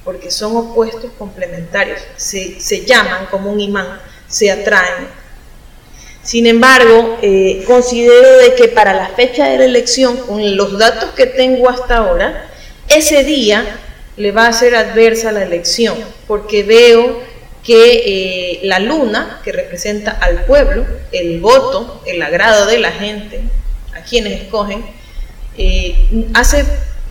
porque 0.04 0.32
son 0.32 0.56
opuestos 0.56 1.12
complementarios. 1.18 2.02
Se, 2.18 2.60
se 2.60 2.86
llaman 2.86 3.28
como 3.28 3.52
un 3.52 3.60
imán, 3.60 4.00
se 4.28 4.52
atraen 4.52 5.08
sin 6.28 6.46
embargo, 6.46 7.18
eh, 7.22 7.64
considero 7.66 8.40
de 8.40 8.54
que 8.56 8.68
para 8.68 8.94
la 8.94 9.08
fecha 9.08 9.48
de 9.48 9.60
la 9.60 9.64
elección, 9.64 10.18
con 10.18 10.58
los 10.58 10.78
datos 10.78 11.12
que 11.12 11.26
tengo 11.26 11.70
hasta 11.70 12.00
ahora, 12.00 12.50
ese 12.90 13.24
día 13.24 13.64
le 14.18 14.32
va 14.32 14.48
a 14.48 14.54
ser 14.54 14.76
adversa 14.76 15.32
la 15.32 15.44
elección, 15.44 15.96
porque 16.28 16.64
veo 16.64 17.22
que 17.64 18.02
eh, 18.06 18.60
la 18.64 18.80
luna, 18.80 19.42
que 19.44 19.52
representa 19.52 20.12
al 20.12 20.46
pueblo, 20.46 20.86
el 21.12 21.40
voto, 21.40 22.02
el 22.06 22.22
agrado 22.22 22.66
de 22.66 22.80
la 22.80 22.92
gente, 22.92 23.42
a 23.94 24.02
quienes 24.02 24.42
escogen, 24.42 24.84
eh, 25.58 26.26
hace 26.34 26.66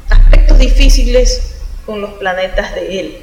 aspectos 0.08 0.58
difíciles 0.58 1.56
con 1.84 2.00
los 2.00 2.14
planetas 2.14 2.74
de 2.74 3.00
él. 3.00 3.18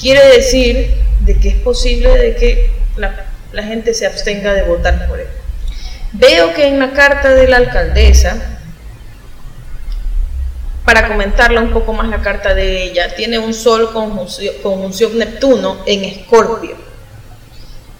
Quiere 0.00 0.24
decir 0.28 0.94
de 1.20 1.38
que 1.38 1.48
es 1.48 1.56
posible 1.56 2.16
de 2.16 2.36
que 2.36 2.70
la, 2.96 3.26
la 3.52 3.62
gente 3.62 3.92
se 3.92 4.06
abstenga 4.06 4.54
de 4.54 4.62
votar 4.62 5.06
por 5.08 5.20
él. 5.20 5.26
Veo 6.12 6.54
que 6.54 6.66
en 6.66 6.78
la 6.78 6.92
carta 6.92 7.34
de 7.34 7.48
la 7.48 7.58
alcaldesa, 7.58 8.55
para 10.86 11.08
comentarla 11.08 11.60
un 11.60 11.72
poco 11.72 11.92
más 11.92 12.08
la 12.08 12.22
carta 12.22 12.54
de 12.54 12.84
ella, 12.84 13.16
tiene 13.16 13.40
un 13.40 13.52
Sol 13.52 13.90
conjunción, 13.92 15.18
Neptuno 15.18 15.82
en 15.84 16.04
Escorpio. 16.04 16.76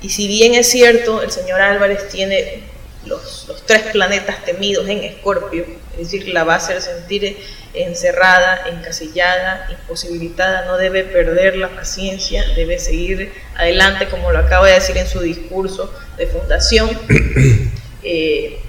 Y 0.00 0.08
si 0.08 0.28
bien 0.28 0.54
es 0.54 0.70
cierto, 0.70 1.20
el 1.20 1.32
señor 1.32 1.60
Álvarez 1.60 2.08
tiene 2.08 2.62
los, 3.04 3.50
tres 3.66 3.82
planetas 3.90 4.44
temidos 4.44 4.88
en 4.88 5.02
Escorpio, 5.02 5.66
es 5.94 5.98
decir, 5.98 6.28
la 6.28 6.44
va 6.44 6.54
a 6.54 6.56
hacer 6.58 6.80
sentir 6.80 7.36
encerrada, 7.74 8.68
encasillada, 8.68 9.66
imposibilitada, 9.68 10.66
no 10.66 10.76
debe 10.76 11.02
perder 11.02 11.56
la 11.56 11.70
paciencia, 11.70 12.44
debe 12.54 12.78
seguir 12.78 13.32
adelante, 13.56 14.06
como 14.08 14.30
lo 14.30 14.38
acaba 14.38 14.68
de 14.68 14.74
decir 14.74 14.96
en 14.96 15.08
su 15.08 15.20
discurso 15.20 15.92
de 16.16 16.26
fundación. 16.28 16.88
Eh, 18.08 18.60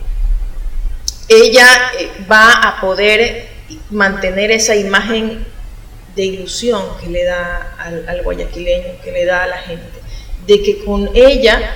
ella 1.29 1.67
eh, 1.99 2.09
va 2.27 2.53
a 2.53 2.81
poder 2.81 3.56
mantener 3.89 4.51
esa 4.51 4.75
imagen 4.75 5.45
de 6.15 6.25
ilusión 6.25 6.81
que 6.99 7.07
le 7.09 7.23
da 7.25 7.75
al, 7.77 8.21
guayaquileño, 8.23 9.01
que 9.03 9.11
le 9.11 9.25
da 9.25 9.43
a 9.43 9.47
la 9.47 9.57
gente, 9.57 9.99
de 10.45 10.63
que 10.63 10.83
con 10.83 11.09
ella 11.13 11.75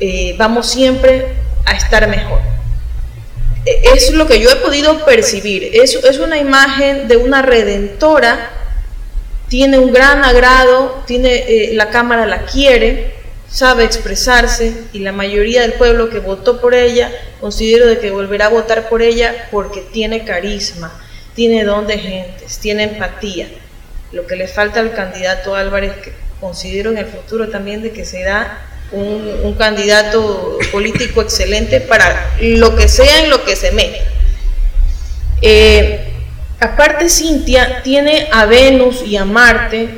eh, 0.00 0.34
vamos 0.36 0.70
siempre 0.70 1.26
a 1.64 1.72
estar 1.72 2.06
mejor. 2.08 2.40
E, 3.64 3.82
es 3.94 4.12
lo 4.12 4.26
que 4.26 4.40
yo 4.40 4.50
he 4.50 4.56
podido 4.56 5.04
percibir, 5.04 5.70
es, 5.72 5.94
es 5.94 6.18
una 6.18 6.38
imagen 6.38 7.08
de 7.08 7.16
una 7.16 7.42
redentora, 7.42 8.50
tiene 9.48 9.78
un 9.78 9.92
gran 9.92 10.24
agrado, 10.24 11.02
tiene, 11.06 11.34
eh, 11.34 11.70
la 11.74 11.90
Cámara 11.90 12.26
la 12.26 12.44
quiere, 12.44 13.14
sabe 13.52 13.84
expresarse 13.84 14.72
y 14.92 15.00
la 15.00 15.12
mayoría 15.12 15.60
del 15.60 15.74
pueblo 15.74 16.08
que 16.08 16.20
votó 16.20 16.58
por 16.58 16.74
ella 16.74 17.10
considero 17.38 17.86
de 17.86 17.98
que 17.98 18.10
volverá 18.10 18.46
a 18.46 18.48
votar 18.48 18.88
por 18.88 19.02
ella 19.02 19.48
porque 19.50 19.82
tiene 19.82 20.24
carisma, 20.24 20.90
tiene 21.34 21.64
don 21.64 21.86
de 21.86 21.98
gentes, 21.98 22.58
tiene 22.58 22.84
empatía. 22.84 23.48
Lo 24.12 24.26
que 24.26 24.36
le 24.36 24.46
falta 24.46 24.80
al 24.80 24.92
candidato 24.92 25.54
Álvarez, 25.54 25.92
que 26.02 26.12
considero 26.40 26.90
en 26.90 26.98
el 26.98 27.06
futuro 27.06 27.48
también 27.48 27.82
de 27.82 27.92
que 27.92 28.04
será 28.04 28.66
un, 28.92 29.54
candidato 29.58 30.58
político 30.70 31.22
excelente 31.22 31.80
para 31.80 32.34
lo 32.40 32.74
que 32.76 32.88
sea 32.88 33.24
en 33.24 33.30
lo 33.30 33.44
que 33.44 33.56
se 33.56 33.72
mete. 33.72 34.02
Eh, 35.40 36.12
aparte, 36.60 37.08
Cintia 37.08 37.82
tiene 37.82 38.28
a 38.32 38.44
Venus 38.46 39.02
y 39.06 39.16
a 39.16 39.24
Marte 39.24 39.88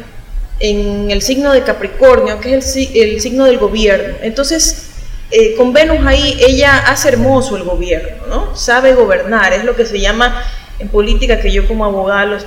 en 0.60 1.10
el 1.10 1.22
signo 1.22 1.52
de 1.52 1.62
Capricornio, 1.62 2.40
que 2.40 2.56
es 2.56 2.76
el, 2.76 3.20
signo 3.20 3.44
del 3.44 3.58
gobierno. 3.58 4.16
Entonces, 4.22 4.90
eh, 5.30 5.54
con 5.56 5.72
Venus 5.72 6.06
ahí, 6.06 6.38
ella 6.40 6.78
hace 6.86 7.08
hermoso 7.08 7.56
el 7.56 7.64
gobierno, 7.64 8.26
¿no? 8.28 8.56
Sabe 8.56 8.94
gobernar, 8.94 9.52
es 9.52 9.64
lo 9.64 9.74
que 9.74 9.86
se 9.86 9.98
llama 9.98 10.44
en 10.84 10.90
política, 10.90 11.40
que 11.40 11.50
yo 11.50 11.66
como 11.66 11.84
abogada 11.84 12.26
lo, 12.26 12.38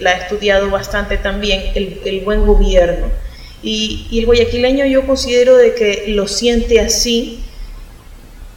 la 0.00 0.12
he 0.12 0.22
estudiado 0.22 0.70
bastante 0.70 1.16
también, 1.16 1.72
el, 1.74 2.20
buen 2.24 2.46
gobierno. 2.46 3.06
Y, 3.62 4.08
el 4.18 4.26
guayaquileño 4.26 4.84
yo 4.86 5.06
considero 5.06 5.56
de 5.56 5.74
que 5.74 6.04
lo 6.08 6.28
siente 6.28 6.80
así 6.80 7.42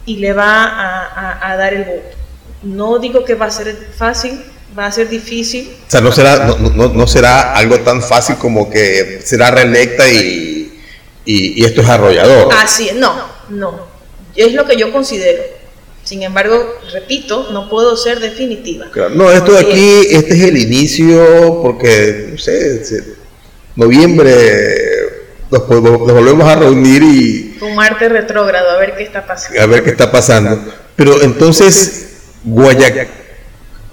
y 0.06 0.16
le 0.16 0.32
va 0.32 1.40
a, 1.42 1.56
dar 1.56 1.74
el 1.74 1.84
voto. 1.84 2.16
No 2.62 2.98
digo 2.98 3.24
que 3.24 3.34
va 3.34 3.46
a 3.46 3.50
ser 3.50 3.74
fácil, 3.96 4.40
va 4.78 4.86
a 4.86 4.92
ser 4.92 5.08
difícil. 5.08 5.72
O 5.88 5.90
sea, 5.90 6.00
no 6.00 6.12
será, 6.12 6.44
no, 6.46 6.88
no, 6.88 7.06
será 7.06 7.56
algo 7.56 7.80
tan 7.80 8.02
fácil 8.02 8.36
como 8.36 8.70
que 8.70 9.20
será 9.24 9.50
reelecta 9.50 10.08
y, 10.08 10.80
y, 11.24 11.60
y 11.60 11.64
esto 11.64 11.80
es 11.80 11.88
arrollador. 11.88 12.52
Así 12.54 12.88
es, 12.88 12.94
no, 12.94 13.14
no. 13.48 13.86
Es 14.36 14.52
lo 14.52 14.66
que 14.66 14.76
yo 14.76 14.92
considero. 14.92 15.61
Sin 16.04 16.22
embargo, 16.22 16.56
repito, 16.92 17.50
no 17.52 17.68
puedo 17.68 17.96
ser 17.96 18.18
definitiva. 18.18 18.86
no, 19.14 19.30
esto 19.30 19.52
de 19.52 19.60
aquí, 19.60 20.06
este 20.10 20.34
es 20.34 20.42
el 20.42 20.58
inicio, 20.58 21.60
porque, 21.62 22.28
no 22.32 22.38
sé, 22.38 22.82
noviembre 23.76 24.92
nos, 25.50 25.66
volvemos 25.66 26.48
a 26.48 26.56
reunir 26.56 27.02
y... 27.02 27.58
Un 27.60 27.76
Marte 27.76 28.08
retrógrado, 28.08 28.70
a 28.70 28.78
ver 28.78 28.96
qué 28.96 29.04
está 29.04 29.26
pasando. 29.26 29.60
A 29.60 29.66
ver 29.66 29.84
qué 29.84 29.90
está 29.90 30.10
pasando. 30.10 30.72
Pero 30.96 31.22
entonces, 31.22 32.32
Guayaquil, 32.42 33.08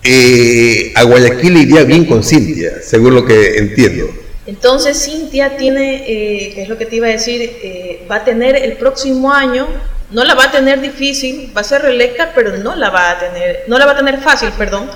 eh, 0.04 0.94
a 0.96 1.04
Guayaquil 1.04 1.58
iría 1.58 1.84
bien 1.84 2.06
con 2.06 2.24
Cintia, 2.24 2.82
según 2.82 3.14
lo 3.14 3.26
que 3.26 3.58
entiendo. 3.58 4.10
Entonces 4.48 5.04
Cintia 5.04 5.58
tiene, 5.58 6.06
eh, 6.08 6.54
que 6.56 6.64
es 6.64 6.70
lo 6.70 6.78
que 6.78 6.86
te 6.86 6.96
iba 6.96 7.08
a 7.08 7.12
decir, 7.12 7.42
eh, 7.42 8.08
va 8.10 8.18
a 8.18 8.24
tener 8.24 8.56
el 8.56 8.74
próximo 8.78 9.32
año 9.32 9.68
no 10.12 10.24
la 10.24 10.36
va 10.36 10.46
a 10.46 10.52
tener 10.52 10.82
difícil, 10.82 11.54
va 11.56 11.62
a 11.62 11.64
ser 11.64 11.82
reelecta, 11.82 12.32
pero 12.34 12.58
no 12.58 12.76
la 12.76 12.90
va 12.90 13.12
a 13.12 13.20
tener, 13.20 13.64
no 13.68 13.78
la 13.78 13.86
va 13.86 13.92
a 13.94 13.98
tener 13.98 14.20
fácil, 14.20 14.52
perdón, 14.58 14.90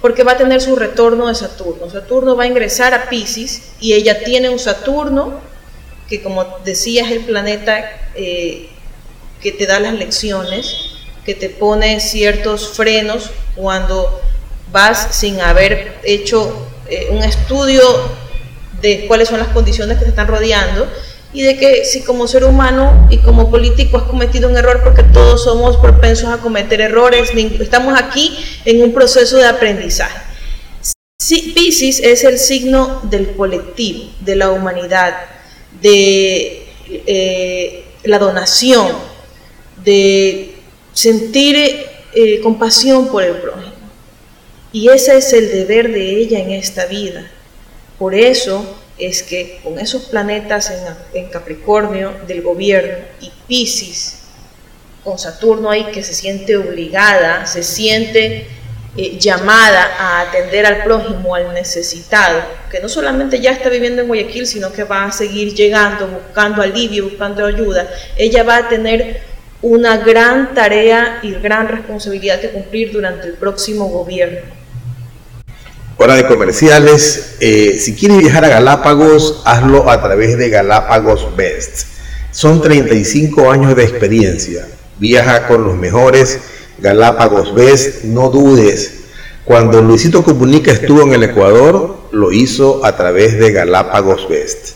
porque 0.00 0.24
va 0.24 0.32
a 0.32 0.36
tener 0.36 0.60
su 0.60 0.76
retorno 0.76 1.26
de 1.28 1.34
Saturno. 1.34 1.90
Saturno 1.90 2.36
va 2.36 2.44
a 2.44 2.46
ingresar 2.46 2.94
a 2.94 3.08
Pisces 3.08 3.72
y 3.80 3.94
ella 3.94 4.22
tiene 4.22 4.48
un 4.48 4.58
Saturno 4.58 5.40
que, 6.08 6.22
como 6.22 6.44
decía, 6.64 7.04
es 7.04 7.12
el 7.12 7.20
planeta 7.20 7.84
eh, 8.14 8.68
que 9.40 9.52
te 9.52 9.66
da 9.66 9.80
las 9.80 9.94
lecciones, 9.94 10.74
que 11.24 11.34
te 11.34 11.50
pone 11.50 12.00
ciertos 12.00 12.70
frenos 12.70 13.30
cuando 13.54 14.20
vas 14.72 15.08
sin 15.16 15.40
haber 15.40 15.98
hecho 16.04 16.68
eh, 16.88 17.08
un 17.10 17.22
estudio 17.22 17.82
de 18.80 19.06
cuáles 19.06 19.28
son 19.28 19.38
las 19.38 19.48
condiciones 19.48 19.98
que 19.98 20.04
te 20.04 20.10
están 20.10 20.26
rodeando 20.26 20.88
y 21.32 21.42
de 21.42 21.56
que 21.56 21.84
si 21.84 22.02
como 22.02 22.26
ser 22.26 22.44
humano 22.44 23.06
y 23.10 23.18
como 23.18 23.50
político 23.50 23.98
has 23.98 24.04
cometido 24.04 24.48
un 24.48 24.56
error, 24.56 24.82
porque 24.82 25.02
todos 25.04 25.44
somos 25.44 25.76
propensos 25.76 26.28
a 26.28 26.38
cometer 26.38 26.80
errores, 26.80 27.30
estamos 27.60 27.98
aquí 27.98 28.36
en 28.64 28.82
un 28.82 28.92
proceso 28.92 29.36
de 29.36 29.46
aprendizaje. 29.46 30.30
Pisces 31.54 32.00
es 32.00 32.24
el 32.24 32.38
signo 32.38 33.02
del 33.04 33.32
colectivo, 33.36 34.10
de 34.20 34.36
la 34.36 34.50
humanidad, 34.50 35.14
de 35.80 36.66
eh, 36.88 37.84
la 38.02 38.18
donación, 38.18 38.88
de 39.84 40.54
sentir 40.92 41.56
eh, 42.14 42.40
compasión 42.42 43.08
por 43.08 43.22
el 43.22 43.36
prójimo. 43.36 43.70
Y 44.72 44.88
ese 44.88 45.18
es 45.18 45.32
el 45.32 45.50
deber 45.50 45.92
de 45.92 46.18
ella 46.18 46.40
en 46.40 46.50
esta 46.52 46.86
vida. 46.86 47.30
Por 47.98 48.14
eso 48.14 48.76
es 49.00 49.22
que 49.22 49.60
con 49.62 49.78
esos 49.78 50.04
planetas 50.04 50.72
en, 51.14 51.28
Capricornio 51.28 52.12
del 52.26 52.42
gobierno 52.42 52.98
y 53.20 53.30
Pisces, 53.46 54.22
con 55.04 55.18
Saturno 55.18 55.70
ahí 55.70 55.86
que 55.92 56.02
se 56.02 56.14
siente 56.14 56.56
obligada, 56.56 57.46
se 57.46 57.62
siente 57.62 58.46
eh, 58.96 59.18
llamada 59.18 59.96
a 59.98 60.20
atender 60.22 60.66
al 60.66 60.82
prójimo, 60.84 61.34
al 61.34 61.54
necesitado, 61.54 62.42
que 62.70 62.80
no 62.80 62.88
solamente 62.88 63.40
ya 63.40 63.52
está 63.52 63.68
viviendo 63.68 64.02
en 64.02 64.08
Guayaquil, 64.08 64.46
sino 64.46 64.72
que 64.72 64.84
va 64.84 65.04
a 65.04 65.12
seguir 65.12 65.54
llegando, 65.54 66.06
buscando 66.06 66.62
alivio, 66.62 67.04
buscando 67.04 67.46
ayuda, 67.46 67.88
ella 68.16 68.42
va 68.42 68.58
a 68.58 68.68
tener 68.68 69.22
una 69.62 69.98
gran 69.98 70.54
tarea 70.54 71.20
y 71.22 71.32
gran 71.32 71.68
responsabilidad 71.68 72.40
que 72.40 72.50
cumplir 72.50 72.92
durante 72.92 73.26
el 73.26 73.34
próximo 73.34 73.88
gobierno 73.88 74.59
Hora 76.02 76.14
de 76.14 76.26
comerciales. 76.26 77.34
Eh, 77.40 77.76
si 77.78 77.94
quieres 77.94 78.20
viajar 78.20 78.46
a 78.46 78.48
Galápagos, 78.48 79.42
hazlo 79.44 79.90
a 79.90 80.00
través 80.00 80.38
de 80.38 80.48
Galápagos 80.48 81.36
Best. 81.36 81.88
Son 82.30 82.62
35 82.62 83.50
años 83.50 83.76
de 83.76 83.82
experiencia. 83.82 84.66
Viaja 84.98 85.46
con 85.46 85.62
los 85.62 85.76
mejores. 85.76 86.38
Galápagos 86.78 87.54
Best, 87.54 88.04
no 88.04 88.30
dudes. 88.30 89.00
Cuando 89.44 89.82
Luisito 89.82 90.24
Comunica 90.24 90.72
estuvo 90.72 91.02
en 91.02 91.12
el 91.12 91.22
Ecuador, 91.22 91.98
lo 92.12 92.32
hizo 92.32 92.82
a 92.82 92.96
través 92.96 93.38
de 93.38 93.52
Galápagos 93.52 94.26
Best. 94.26 94.70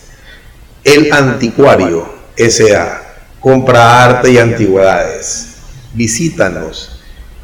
El 0.84 1.10
Anticuario 1.10 2.06
SA. 2.36 3.02
Compra 3.40 4.04
arte 4.04 4.30
y 4.32 4.36
antigüedades. 4.36 5.54
Visítanos. 5.94 7.00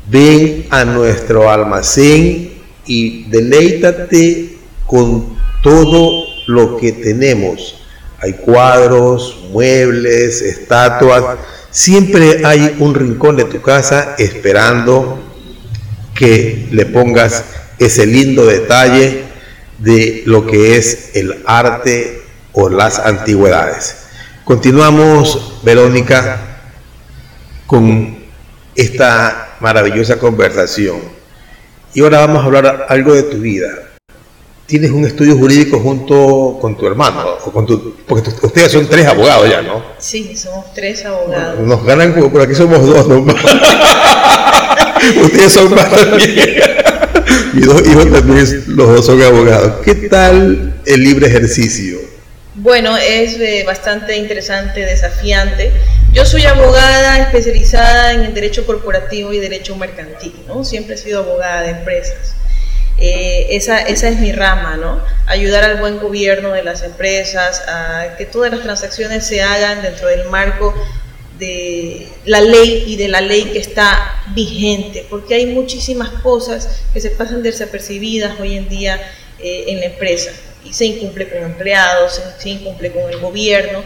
Ven 0.07 0.67
a 0.69 0.85
nuestro 0.85 1.49
almacén 1.49 2.50
y 2.87 3.25
deleítate 3.25 4.57
con 4.87 5.37
todo 5.63 6.27
lo 6.47 6.77
que 6.77 6.93
tenemos. 6.93 7.77
Hay 8.21 8.35
cuadros, 8.35 9.39
muebles, 9.51 10.43
estatuas. 10.43 11.39
Siempre 11.71 12.45
hay 12.45 12.77
un 12.79 12.95
rincón 12.95 13.37
de 13.37 13.45
tu 13.45 13.63
casa 13.63 14.15
esperando 14.19 15.19
que 16.15 16.69
le 16.71 16.87
pongas 16.87 17.45
ese 17.79 18.07
lindo 18.07 18.45
detalle 18.45 19.25
de 19.79 20.23
lo 20.27 20.47
que 20.47 20.77
es 20.77 21.13
el 21.15 21.43
arte 21.47 22.23
o 22.53 22.69
las 22.69 22.99
antigüedades. 22.99 23.97
Continuamos, 24.45 25.61
Verónica, 25.63 26.63
con 27.67 28.19
esta 28.75 29.57
maravillosa 29.61 30.19
conversación. 30.19 31.20
Y 31.93 32.03
ahora 32.03 32.21
vamos 32.21 32.43
a 32.43 32.47
hablar 32.47 32.87
algo 32.89 33.15
de 33.15 33.25
tu 33.25 33.39
vida. 33.39 33.69
Tienes 34.67 34.93
un 34.93 35.05
estudio 35.05 35.37
jurídico 35.37 35.81
junto 35.81 36.59
con 36.61 36.77
tu 36.77 36.87
hermano, 36.87 37.25
o 37.45 37.51
con 37.51 37.67
tu, 37.67 37.97
porque 38.07 38.31
ustedes 38.43 38.71
son 38.71 38.87
tres 38.87 39.07
abogados 39.07 39.51
ya, 39.51 39.61
¿no? 39.63 39.83
Sí, 39.99 40.37
somos 40.37 40.73
tres 40.73 41.05
abogados. 41.05 41.59
Nos 41.59 41.85
ganan, 41.85 42.13
por 42.13 42.41
aquí 42.41 42.55
somos 42.55 42.87
dos 42.87 43.09
nomás. 43.09 43.35
ustedes 45.25 45.53
son 45.53 45.75
más 45.75 45.91
también. 45.91 46.61
Mis 47.55 47.67
dos 47.67 47.85
hijos 47.85 48.13
también, 48.13 48.65
los 48.69 48.89
dos 48.89 49.07
son 49.07 49.21
abogados. 49.21 49.81
¿Qué 49.85 49.97
tal 49.97 50.75
el 50.87 51.03
libre 51.03 51.27
ejercicio? 51.27 51.99
Bueno, 52.55 52.97
es 52.97 53.41
eh, 53.41 53.65
bastante 53.67 54.17
interesante, 54.17 54.81
desafiante. 54.81 55.73
Yo 56.13 56.27
soy 56.27 56.45
abogada 56.45 57.19
especializada 57.21 58.15
en 58.15 58.23
el 58.23 58.35
derecho 58.35 58.67
corporativo 58.67 59.33
y 59.33 59.39
derecho 59.39 59.77
mercantil, 59.77 60.35
¿no? 60.49 60.65
Siempre 60.65 60.97
he 60.97 60.99
sido 60.99 61.21
abogada 61.21 61.63
de 61.63 61.71
empresas. 61.71 62.35
Eh, 62.99 63.47
esa, 63.51 63.79
es 63.79 64.19
mi 64.19 64.33
rama, 64.33 64.77
¿no? 64.77 65.01
Ayudar 65.27 65.63
al 65.63 65.79
buen 65.79 66.01
gobierno 66.01 66.51
de 66.53 66.65
las 66.65 66.83
empresas, 66.83 67.63
a 67.69 68.17
que 68.19 68.27
todas 68.27 68.51
las 68.51 68.63
transacciones 68.63 69.25
se 69.25 69.41
hagan 69.41 69.83
dentro 69.83 70.09
del 70.09 70.25
marco 70.29 70.75
de 71.39 72.09
la 72.27 72.41
ley 72.41 72.85
y 72.89 72.97
de 72.97 73.09
la 73.09 73.21
ley 73.21 73.45
que 73.45 73.61
está 73.61 74.23
vigente, 74.35 75.07
porque 75.09 75.37
hay 75.37 75.47
muchísimas 75.47 76.11
cosas 76.23 76.83
que 76.93 77.01
se 77.01 77.11
pasan 77.11 77.43
desapercibidas 77.43 78.39
hoy 78.41 78.57
en 78.57 78.69
día 78.69 79.01
eh, 79.39 79.67
en 79.69 79.81
la 79.81 79.87
empresa 79.87 80.33
y 80.65 80.73
se 80.75 80.85
incumple 80.87 81.29
con 81.31 81.43
empleados, 81.43 82.21
se, 82.39 82.51
incumple 82.51 82.93
con 82.93 83.11
el 83.11 83.19
gobierno. 83.19 83.83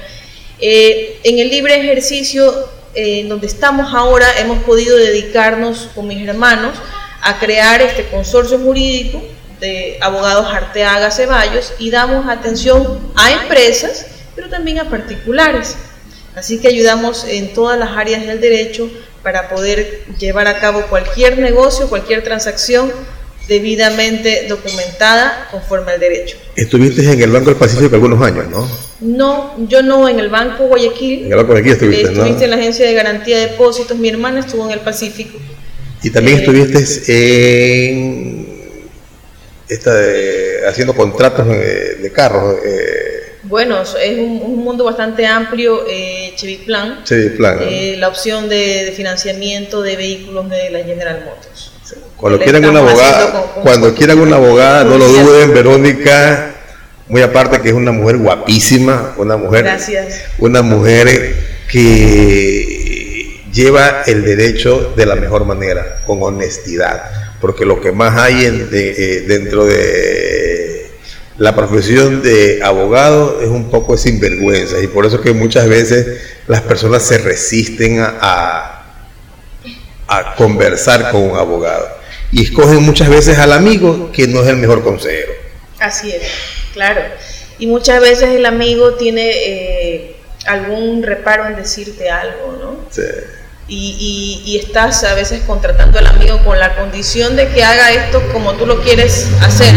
Eh, 0.61 1.21
en 1.25 1.39
el 1.39 1.51
libre 1.51 1.77
ejercicio 1.77 2.69
eh, 2.95 3.21
en 3.21 3.29
donde 3.29 3.49
estamos 3.49 3.93
ahora 3.93 4.27
hemos 4.39 4.63
podido 4.63 4.97
dedicarnos 4.97 5.89
con 5.95 6.07
mis 6.07 6.27
hermanos 6.29 6.77
a 7.23 7.39
crear 7.41 7.83
este 7.83 8.07
consorcio 8.07 8.59
jurídico 8.59 9.21
de 9.59 9.99
abogados 10.01 10.47
Arteaga 10.53 11.11
Ceballos 11.11 11.73
y 11.79 11.91
damos 11.91 12.29
atención 12.29 13.01
a 13.17 13.33
empresas, 13.33 14.07
pero 14.37 14.49
también 14.49 14.79
a 14.79 14.89
particulares. 14.89 15.77
Así 16.37 16.61
que 16.61 16.69
ayudamos 16.69 17.25
en 17.25 17.53
todas 17.53 17.79
las 17.79 17.97
áreas 17.97 18.27
del 18.27 18.41
derecho 18.41 18.89
para 19.23 19.49
poder 19.49 20.05
llevar 20.19 20.47
a 20.47 20.61
cabo 20.61 20.83
cualquier 20.87 21.39
negocio, 21.39 21.89
cualquier 21.89 22.23
transacción 22.23 22.93
debidamente 23.49 24.47
documentada 24.49 25.49
conforme 25.51 25.93
al 25.93 26.01
derecho. 26.01 26.37
Estuviste 26.57 27.11
en 27.11 27.21
el 27.21 27.31
Banco 27.31 27.51
del 27.51 27.57
Pacífico 27.57 27.95
algunos 27.95 28.23
años, 28.23 28.49
¿no? 28.49 28.69
No, 29.01 29.69
yo 29.69 29.83
no, 29.83 30.09
en 30.09 30.19
el 30.19 30.29
Banco 30.29 30.65
Guayaquil. 30.67 31.27
En 31.27 31.33
el 31.33 31.37
Banco 31.37 31.53
Guayaquil 31.53 31.73
estuviste, 31.73 32.05
¿no? 32.05 32.11
Estuviste 32.11 32.45
en 32.45 32.51
la 32.51 32.57
Agencia 32.57 32.87
de 32.87 32.95
Garantía 32.95 33.39
de 33.39 33.49
Depósitos, 33.49 33.99
mi 33.99 34.09
hermana 34.09 34.41
estuvo 34.41 34.65
en 34.65 34.73
el 34.73 34.81
Pacífico. 34.81 35.39
Y 36.03 36.11
también 36.11 36.39
eh, 36.39 36.41
estuviste 36.41 37.91
en 37.91 38.47
esta 39.69 39.93
haciendo 40.69 40.95
contratos 40.95 41.47
de, 41.47 42.11
carros. 42.13 42.57
Eh. 42.65 43.39
bueno, 43.45 43.83
es 43.83 44.19
un, 44.19 44.65
mundo 44.65 44.85
bastante 44.85 45.27
amplio, 45.27 45.85
eh, 45.89 46.33
Cheviplan. 46.37 47.05
Cheviplan. 47.05 47.59
Eh, 47.63 47.97
la 47.99 48.09
opción 48.09 48.49
de, 48.49 48.85
de 48.85 48.93
financiamiento 48.93 49.83
de 49.83 49.97
vehículos 49.97 50.49
de 50.51 50.71
la 50.71 50.81
General 50.81 51.25
Motors. 51.25 51.74
Cuando 52.25 52.39
quieran 52.39 52.65
una 52.65 52.79
abogada, 52.79 53.53
cuando 53.63 53.95
quieran 53.95 54.19
una 54.19 54.37
abogada, 54.37 54.83
no 54.85 54.97
lo 54.97 55.09
duden, 55.09 55.53
Verónica, 55.53 56.55
muy 57.07 57.21
aparte 57.21 57.61
que 57.61 57.69
es 57.69 57.75
una 57.75 57.93
mujer 57.93 58.17
guapísima, 58.17 59.13
una 59.19 59.37
mujer, 59.37 59.79
una 60.39 60.63
mujer 60.63 61.37
que 61.71 63.43
lleva 63.53 64.05
el 64.07 64.25
derecho 64.25 64.95
de 64.97 65.05
la 65.05 65.17
mejor 65.17 65.45
manera, 65.45 66.01
con 66.07 66.23
honestidad, 66.23 67.03
porque 67.43 67.67
lo 67.67 67.83
que 67.83 67.93
más 67.93 68.19
hay 68.19 68.47
eh, 68.47 69.25
dentro 69.29 69.67
de 69.67 70.93
la 71.37 71.55
profesión 71.55 72.23
de 72.23 72.61
abogado 72.65 73.43
es 73.43 73.51
un 73.51 73.69
poco 73.69 73.99
sinvergüenza 73.99 74.81
y 74.81 74.87
por 74.87 75.05
eso 75.05 75.21
que 75.21 75.35
muchas 75.35 75.69
veces 75.69 76.23
las 76.47 76.63
personas 76.63 77.03
se 77.03 77.19
resisten 77.19 77.99
a 78.01 78.81
a 80.07 80.35
conversar 80.35 81.11
con 81.11 81.23
un 81.23 81.37
abogado. 81.37 82.04
Y 82.35 82.43
escogen 82.43 82.83
muchas 82.83 83.09
veces 83.09 83.39
al 83.39 83.53
amigo 83.53 84.11
que 84.11 84.27
no 84.27 84.43
es 84.43 84.49
el 84.49 84.57
mejor 84.57 84.83
consejero. 84.83 85.33
Así 85.79 86.11
es, 86.11 86.23
claro. 86.73 87.01
Y 87.61 87.69
muchas 87.69 88.01
veces 88.01 88.31
el 88.31 88.45
amigo 88.45 88.95
tiene 88.95 89.31
eh, 89.31 90.17
algún 90.45 91.05
reparo 91.05 91.47
en 91.47 91.55
decirte 91.55 92.11
algo, 92.11 92.59
¿no? 92.61 92.91
Sí. 92.91 93.03
Y, 93.69 94.43
y, 94.45 94.59
estás 94.59 95.05
a 95.05 95.15
veces 95.15 95.43
contratando 95.47 95.99
al 96.01 96.09
amigo 96.09 96.45
con 96.45 96.59
la 96.59 96.75
condición 96.75 97.37
de 97.37 97.49
que 97.49 97.63
haga 97.63 97.93
esto 97.93 98.21
como 98.33 98.55
tú 98.55 98.67
lo 98.67 98.83
quieres 98.83 99.29
hacer, 99.41 99.73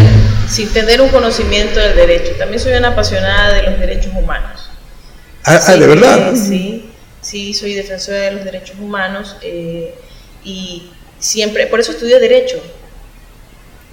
sin 0.49 0.67
tener 0.73 0.99
un 0.99 1.09
conocimiento 1.09 1.79
del 1.79 1.95
derecho. 1.95 2.31
También 2.39 2.59
soy 2.59 2.73
una 2.73 2.89
apasionada 2.89 3.53
de 3.53 3.63
los 3.63 3.79
derechos 3.79 4.11
humanos. 4.13 4.71
Ah, 5.45 5.61
ah 5.65 5.77
¿de 5.77 5.87
verdad? 5.87 6.33
sí, 6.35 6.89
sí, 7.21 7.53
soy 7.53 7.75
defensora 7.75 8.17
de 8.17 8.31
los 8.31 8.43
derechos 8.43 8.77
humanos. 8.79 9.37
Eh, 9.43 9.93
y 10.43 10.89
siempre, 11.19 11.67
por 11.67 11.79
eso 11.79 11.91
estudié 11.91 12.19
Derecho, 12.19 12.61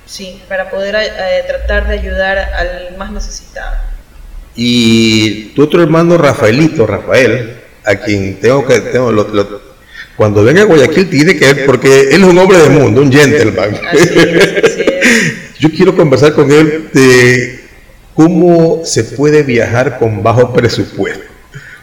sí, 0.07 0.43
para 0.49 0.71
poder 0.71 0.95
eh, 0.97 1.45
tratar 1.47 1.89
de 1.89 1.95
ayudar 1.95 2.39
al 2.39 2.97
más 2.97 3.13
necesitado. 3.13 3.77
Y 4.57 5.53
tu 5.55 5.65
otro 5.65 5.83
hermano 5.83 6.17
Rafaelito, 6.17 6.87
Rafael, 6.87 7.61
a 7.85 7.97
quien 7.97 8.39
tengo 8.41 8.65
que, 8.67 8.81
tengo, 8.81 9.13
cuando 10.17 10.45
venga 10.45 10.63
a 10.63 10.65
Guayaquil 10.65 11.11
tiene 11.11 11.37
que 11.37 11.53
ver, 11.53 11.67
porque 11.67 12.11
él 12.11 12.23
es 12.23 12.29
un 12.29 12.39
hombre 12.39 12.59
del 12.59 12.71
mundo, 12.71 13.03
un 13.03 13.13
gentleman. 13.13 13.73
Yo 15.59 15.71
quiero 15.71 15.97
conversar 15.97 16.35
con 16.35 16.53
él 16.53 16.89
de 16.93 17.65
cómo 18.15 18.83
se 18.85 19.03
puede 19.05 19.43
viajar 19.43 19.99
con 19.99 20.23
bajo 20.23 20.53
presupuesto. 20.53 21.25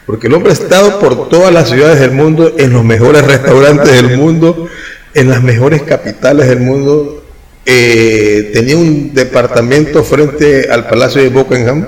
Porque 0.05 0.27
el 0.27 0.33
hombre 0.33 0.51
ha 0.51 0.53
estado 0.53 0.99
por 0.99 1.29
todas 1.29 1.53
las 1.53 1.69
ciudades 1.69 1.99
del 1.99 2.11
mundo, 2.11 2.55
en 2.57 2.71
los 2.73 2.83
mejores 2.83 3.25
restaurantes 3.25 3.91
del 3.91 4.17
mundo, 4.17 4.67
en 5.13 5.29
las 5.29 5.41
mejores 5.43 5.83
capitales 5.83 6.47
del 6.47 6.59
mundo. 6.59 7.23
Eh, 7.65 8.51
tenía 8.53 8.75
un 8.75 9.13
departamento 9.13 10.03
frente 10.03 10.69
al 10.69 10.87
Palacio 10.87 11.21
de 11.21 11.29
Buckingham. 11.29 11.87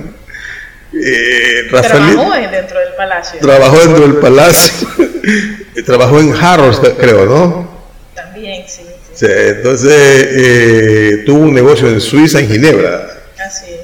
Eh, 0.93 1.67
trabajó 1.69 2.31
dentro 2.51 2.79
del 2.79 2.93
palacio. 2.95 3.39
Trabajó 3.39 3.79
dentro 3.79 3.99
del 4.01 4.15
palacio. 4.17 4.87
trabajó 5.85 6.19
en 6.19 6.33
Harrods, 6.33 6.79
creo, 6.99 7.25
¿no? 7.25 7.83
También, 8.13 8.63
sí. 8.67 8.83
entonces 9.21 9.93
eh, 9.93 11.23
tuvo 11.25 11.39
un 11.39 11.53
negocio 11.53 11.87
en 11.87 11.99
Suiza, 11.99 12.39
en 12.39 12.49
Ginebra. 12.49 13.09
Así 13.43 13.71
es. 13.71 13.79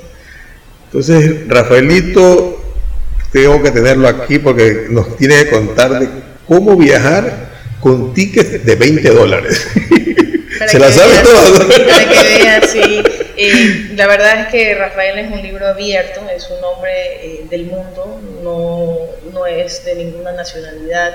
Entonces, 0.86 1.48
Rafaelito 1.48 2.60
tengo 3.32 3.62
que 3.62 3.72
tenerlo 3.72 4.08
aquí 4.08 4.40
porque 4.40 4.88
nos 4.90 5.18
tiene 5.18 5.44
que 5.44 5.50
contar 5.52 6.00
de 6.00 6.10
cómo 6.48 6.76
viajar 6.76 7.49
con 7.80 8.14
tickets 8.14 8.66
de 8.66 8.76
20 8.76 9.10
dólares. 9.10 9.68
Se 10.68 10.80
la 10.80 10.92
sabe 10.92 11.18
todo. 11.24 11.68
Para 11.68 12.10
que 12.10 12.68
sí. 12.68 13.02
Eh, 13.38 13.92
la 13.96 14.08
verdad 14.08 14.42
es 14.42 14.48
que 14.48 14.76
Rafael 14.76 15.18
es 15.20 15.32
un 15.32 15.42
libro 15.42 15.66
abierto, 15.68 16.22
es 16.30 16.50
un 16.50 16.62
hombre 16.64 16.92
eh, 16.92 17.46
del 17.50 17.68
mundo, 17.68 18.20
no, 18.44 18.98
no, 19.32 19.46
es 19.46 19.86
de 19.86 19.96
ninguna 19.96 20.34
nacionalidad. 20.34 21.14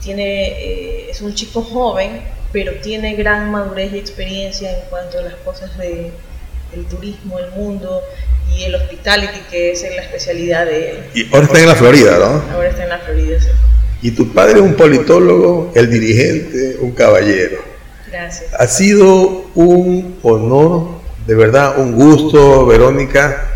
Tiene, 0.00 0.48
eh, 0.48 1.10
es 1.10 1.20
un 1.20 1.34
chico 1.34 1.62
joven, 1.62 2.22
pero 2.52 2.74
tiene 2.74 3.16
gran 3.16 3.50
madurez 3.50 3.92
y 3.92 3.98
experiencia 3.98 4.70
en 4.70 4.84
cuanto 4.88 5.18
a 5.18 5.22
las 5.22 5.34
cosas 5.36 5.76
de, 5.78 6.12
del 6.72 6.86
turismo, 6.88 7.40
el 7.40 7.50
mundo, 7.50 8.02
y 8.54 8.62
el 8.62 8.76
hospitality, 8.76 9.40
que 9.50 9.72
es 9.72 9.82
la 9.82 10.02
especialidad 10.02 10.66
de 10.66 10.90
él. 10.90 11.04
Y 11.14 11.34
ahora 11.34 11.46
está 11.46 11.58
en 11.58 11.66
la 11.66 11.74
Florida, 11.74 12.18
¿no? 12.18 12.54
Ahora 12.54 12.68
está 12.68 12.84
en 12.84 12.90
la 12.90 12.98
Florida, 12.98 13.40
sí. 13.40 13.48
Y 14.02 14.10
tu 14.12 14.32
padre 14.32 14.54
es 14.54 14.60
un 14.60 14.74
politólogo, 14.74 15.72
el 15.74 15.90
dirigente, 15.90 16.76
un 16.80 16.92
caballero. 16.92 17.58
Gracias. 18.10 18.52
Ha 18.58 18.66
sido 18.66 19.50
un 19.54 20.18
honor, 20.22 21.00
de 21.26 21.34
verdad, 21.34 21.78
un 21.78 21.92
gusto, 21.92 22.66
Verónica. 22.66 23.52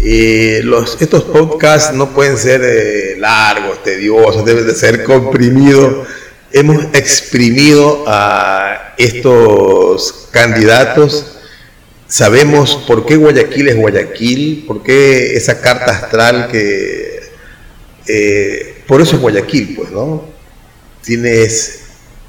Eh, 0.00 0.60
los, 0.64 1.00
estos 1.00 1.24
podcasts 1.24 1.92
no 1.92 2.10
pueden 2.10 2.38
ser 2.38 2.62
eh, 2.64 3.16
largos, 3.18 3.82
tediosos, 3.82 4.44
deben 4.44 4.66
de 4.66 4.74
ser 4.74 5.04
comprimidos. 5.04 6.06
Hemos 6.52 6.84
exprimido 6.94 8.04
a 8.06 8.94
estos 8.96 10.28
candidatos 10.30 11.38
sabemos 12.08 12.82
por 12.86 13.04
qué 13.06 13.16
Guayaquil 13.16 13.68
es 13.68 13.76
Guayaquil, 13.76 14.64
por 14.66 14.82
qué 14.82 15.36
esa 15.36 15.60
carta 15.60 15.92
astral 15.92 16.48
que... 16.50 17.20
Eh, 18.08 18.74
por 18.88 19.02
eso 19.02 19.16
es 19.16 19.22
Guayaquil, 19.22 19.76
pues, 19.76 19.90
¿no? 19.90 20.24
Tienes 21.02 21.82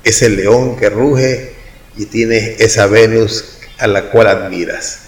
ese 0.04 0.30
león 0.30 0.76
que 0.76 0.90
ruge 0.90 1.54
y 1.98 2.06
tienes 2.06 2.60
esa 2.60 2.86
Venus 2.86 3.58
a 3.78 3.88
la 3.88 4.10
cual 4.12 4.28
admiras. 4.28 5.00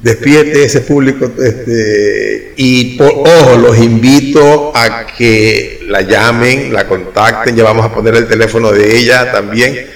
despierte 0.00 0.64
ese 0.64 0.80
público 0.80 1.30
este, 1.42 2.52
y 2.56 2.96
por, 2.98 3.10
ojo, 3.10 3.56
los 3.56 3.78
invito 3.78 4.76
a 4.76 5.06
que 5.06 5.80
la 5.86 6.02
llamen, 6.02 6.74
la 6.74 6.86
contacten, 6.86 7.56
ya 7.56 7.64
vamos 7.64 7.86
a 7.86 7.94
poner 7.94 8.16
el 8.16 8.28
teléfono 8.28 8.72
de 8.72 8.98
ella 8.98 9.32
también, 9.32 9.86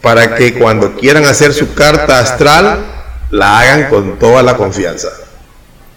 para 0.00 0.34
que 0.36 0.54
cuando 0.54 0.96
quieran 0.96 1.24
hacer 1.24 1.52
su 1.54 1.74
carta 1.74 2.20
astral, 2.20 2.84
la 3.30 3.60
hagan 3.60 3.88
con 3.88 4.18
toda 4.18 4.42
la 4.42 4.56
confianza. 4.56 5.08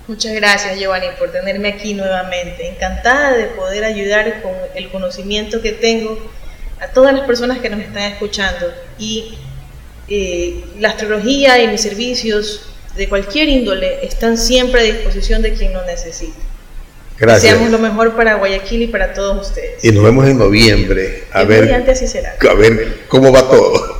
Muchas 0.07 0.33
gracias 0.35 0.79
Giovanni 0.79 1.07
por 1.17 1.31
tenerme 1.31 1.69
aquí 1.69 1.93
nuevamente. 1.93 2.67
Encantada 2.67 3.35
de 3.35 3.45
poder 3.45 3.83
ayudar 3.83 4.41
con 4.41 4.53
el 4.75 4.89
conocimiento 4.89 5.61
que 5.61 5.71
tengo 5.71 6.19
a 6.79 6.87
todas 6.87 7.13
las 7.13 7.25
personas 7.25 7.59
que 7.59 7.69
nos 7.69 7.79
están 7.79 8.03
escuchando. 8.03 8.71
Y 8.99 9.35
eh, 10.07 10.63
la 10.79 10.89
astrología 10.89 11.61
y 11.63 11.67
mis 11.67 11.81
servicios 11.81 12.69
de 12.95 13.09
cualquier 13.09 13.49
índole 13.49 14.05
están 14.05 14.37
siempre 14.37 14.81
a 14.81 14.83
disposición 14.83 15.41
de 15.41 15.53
quien 15.53 15.73
lo 15.73 15.83
necesite. 15.85 16.37
Gracias. 17.17 17.53
Deseamos 17.53 17.71
lo 17.71 17.79
mejor 17.79 18.15
para 18.15 18.35
Guayaquil 18.35 18.83
y 18.83 18.87
para 18.87 19.13
todos 19.13 19.47
ustedes. 19.47 19.83
Y 19.83 19.91
nos 19.91 20.03
vemos 20.03 20.27
en 20.27 20.37
noviembre. 20.37 21.23
A 21.31 21.43
ver, 21.43 21.73
así 21.89 22.07
será. 22.07 22.35
a 22.39 22.53
ver 22.53 23.05
cómo 23.07 23.31
va 23.31 23.49
todo. 23.49 23.94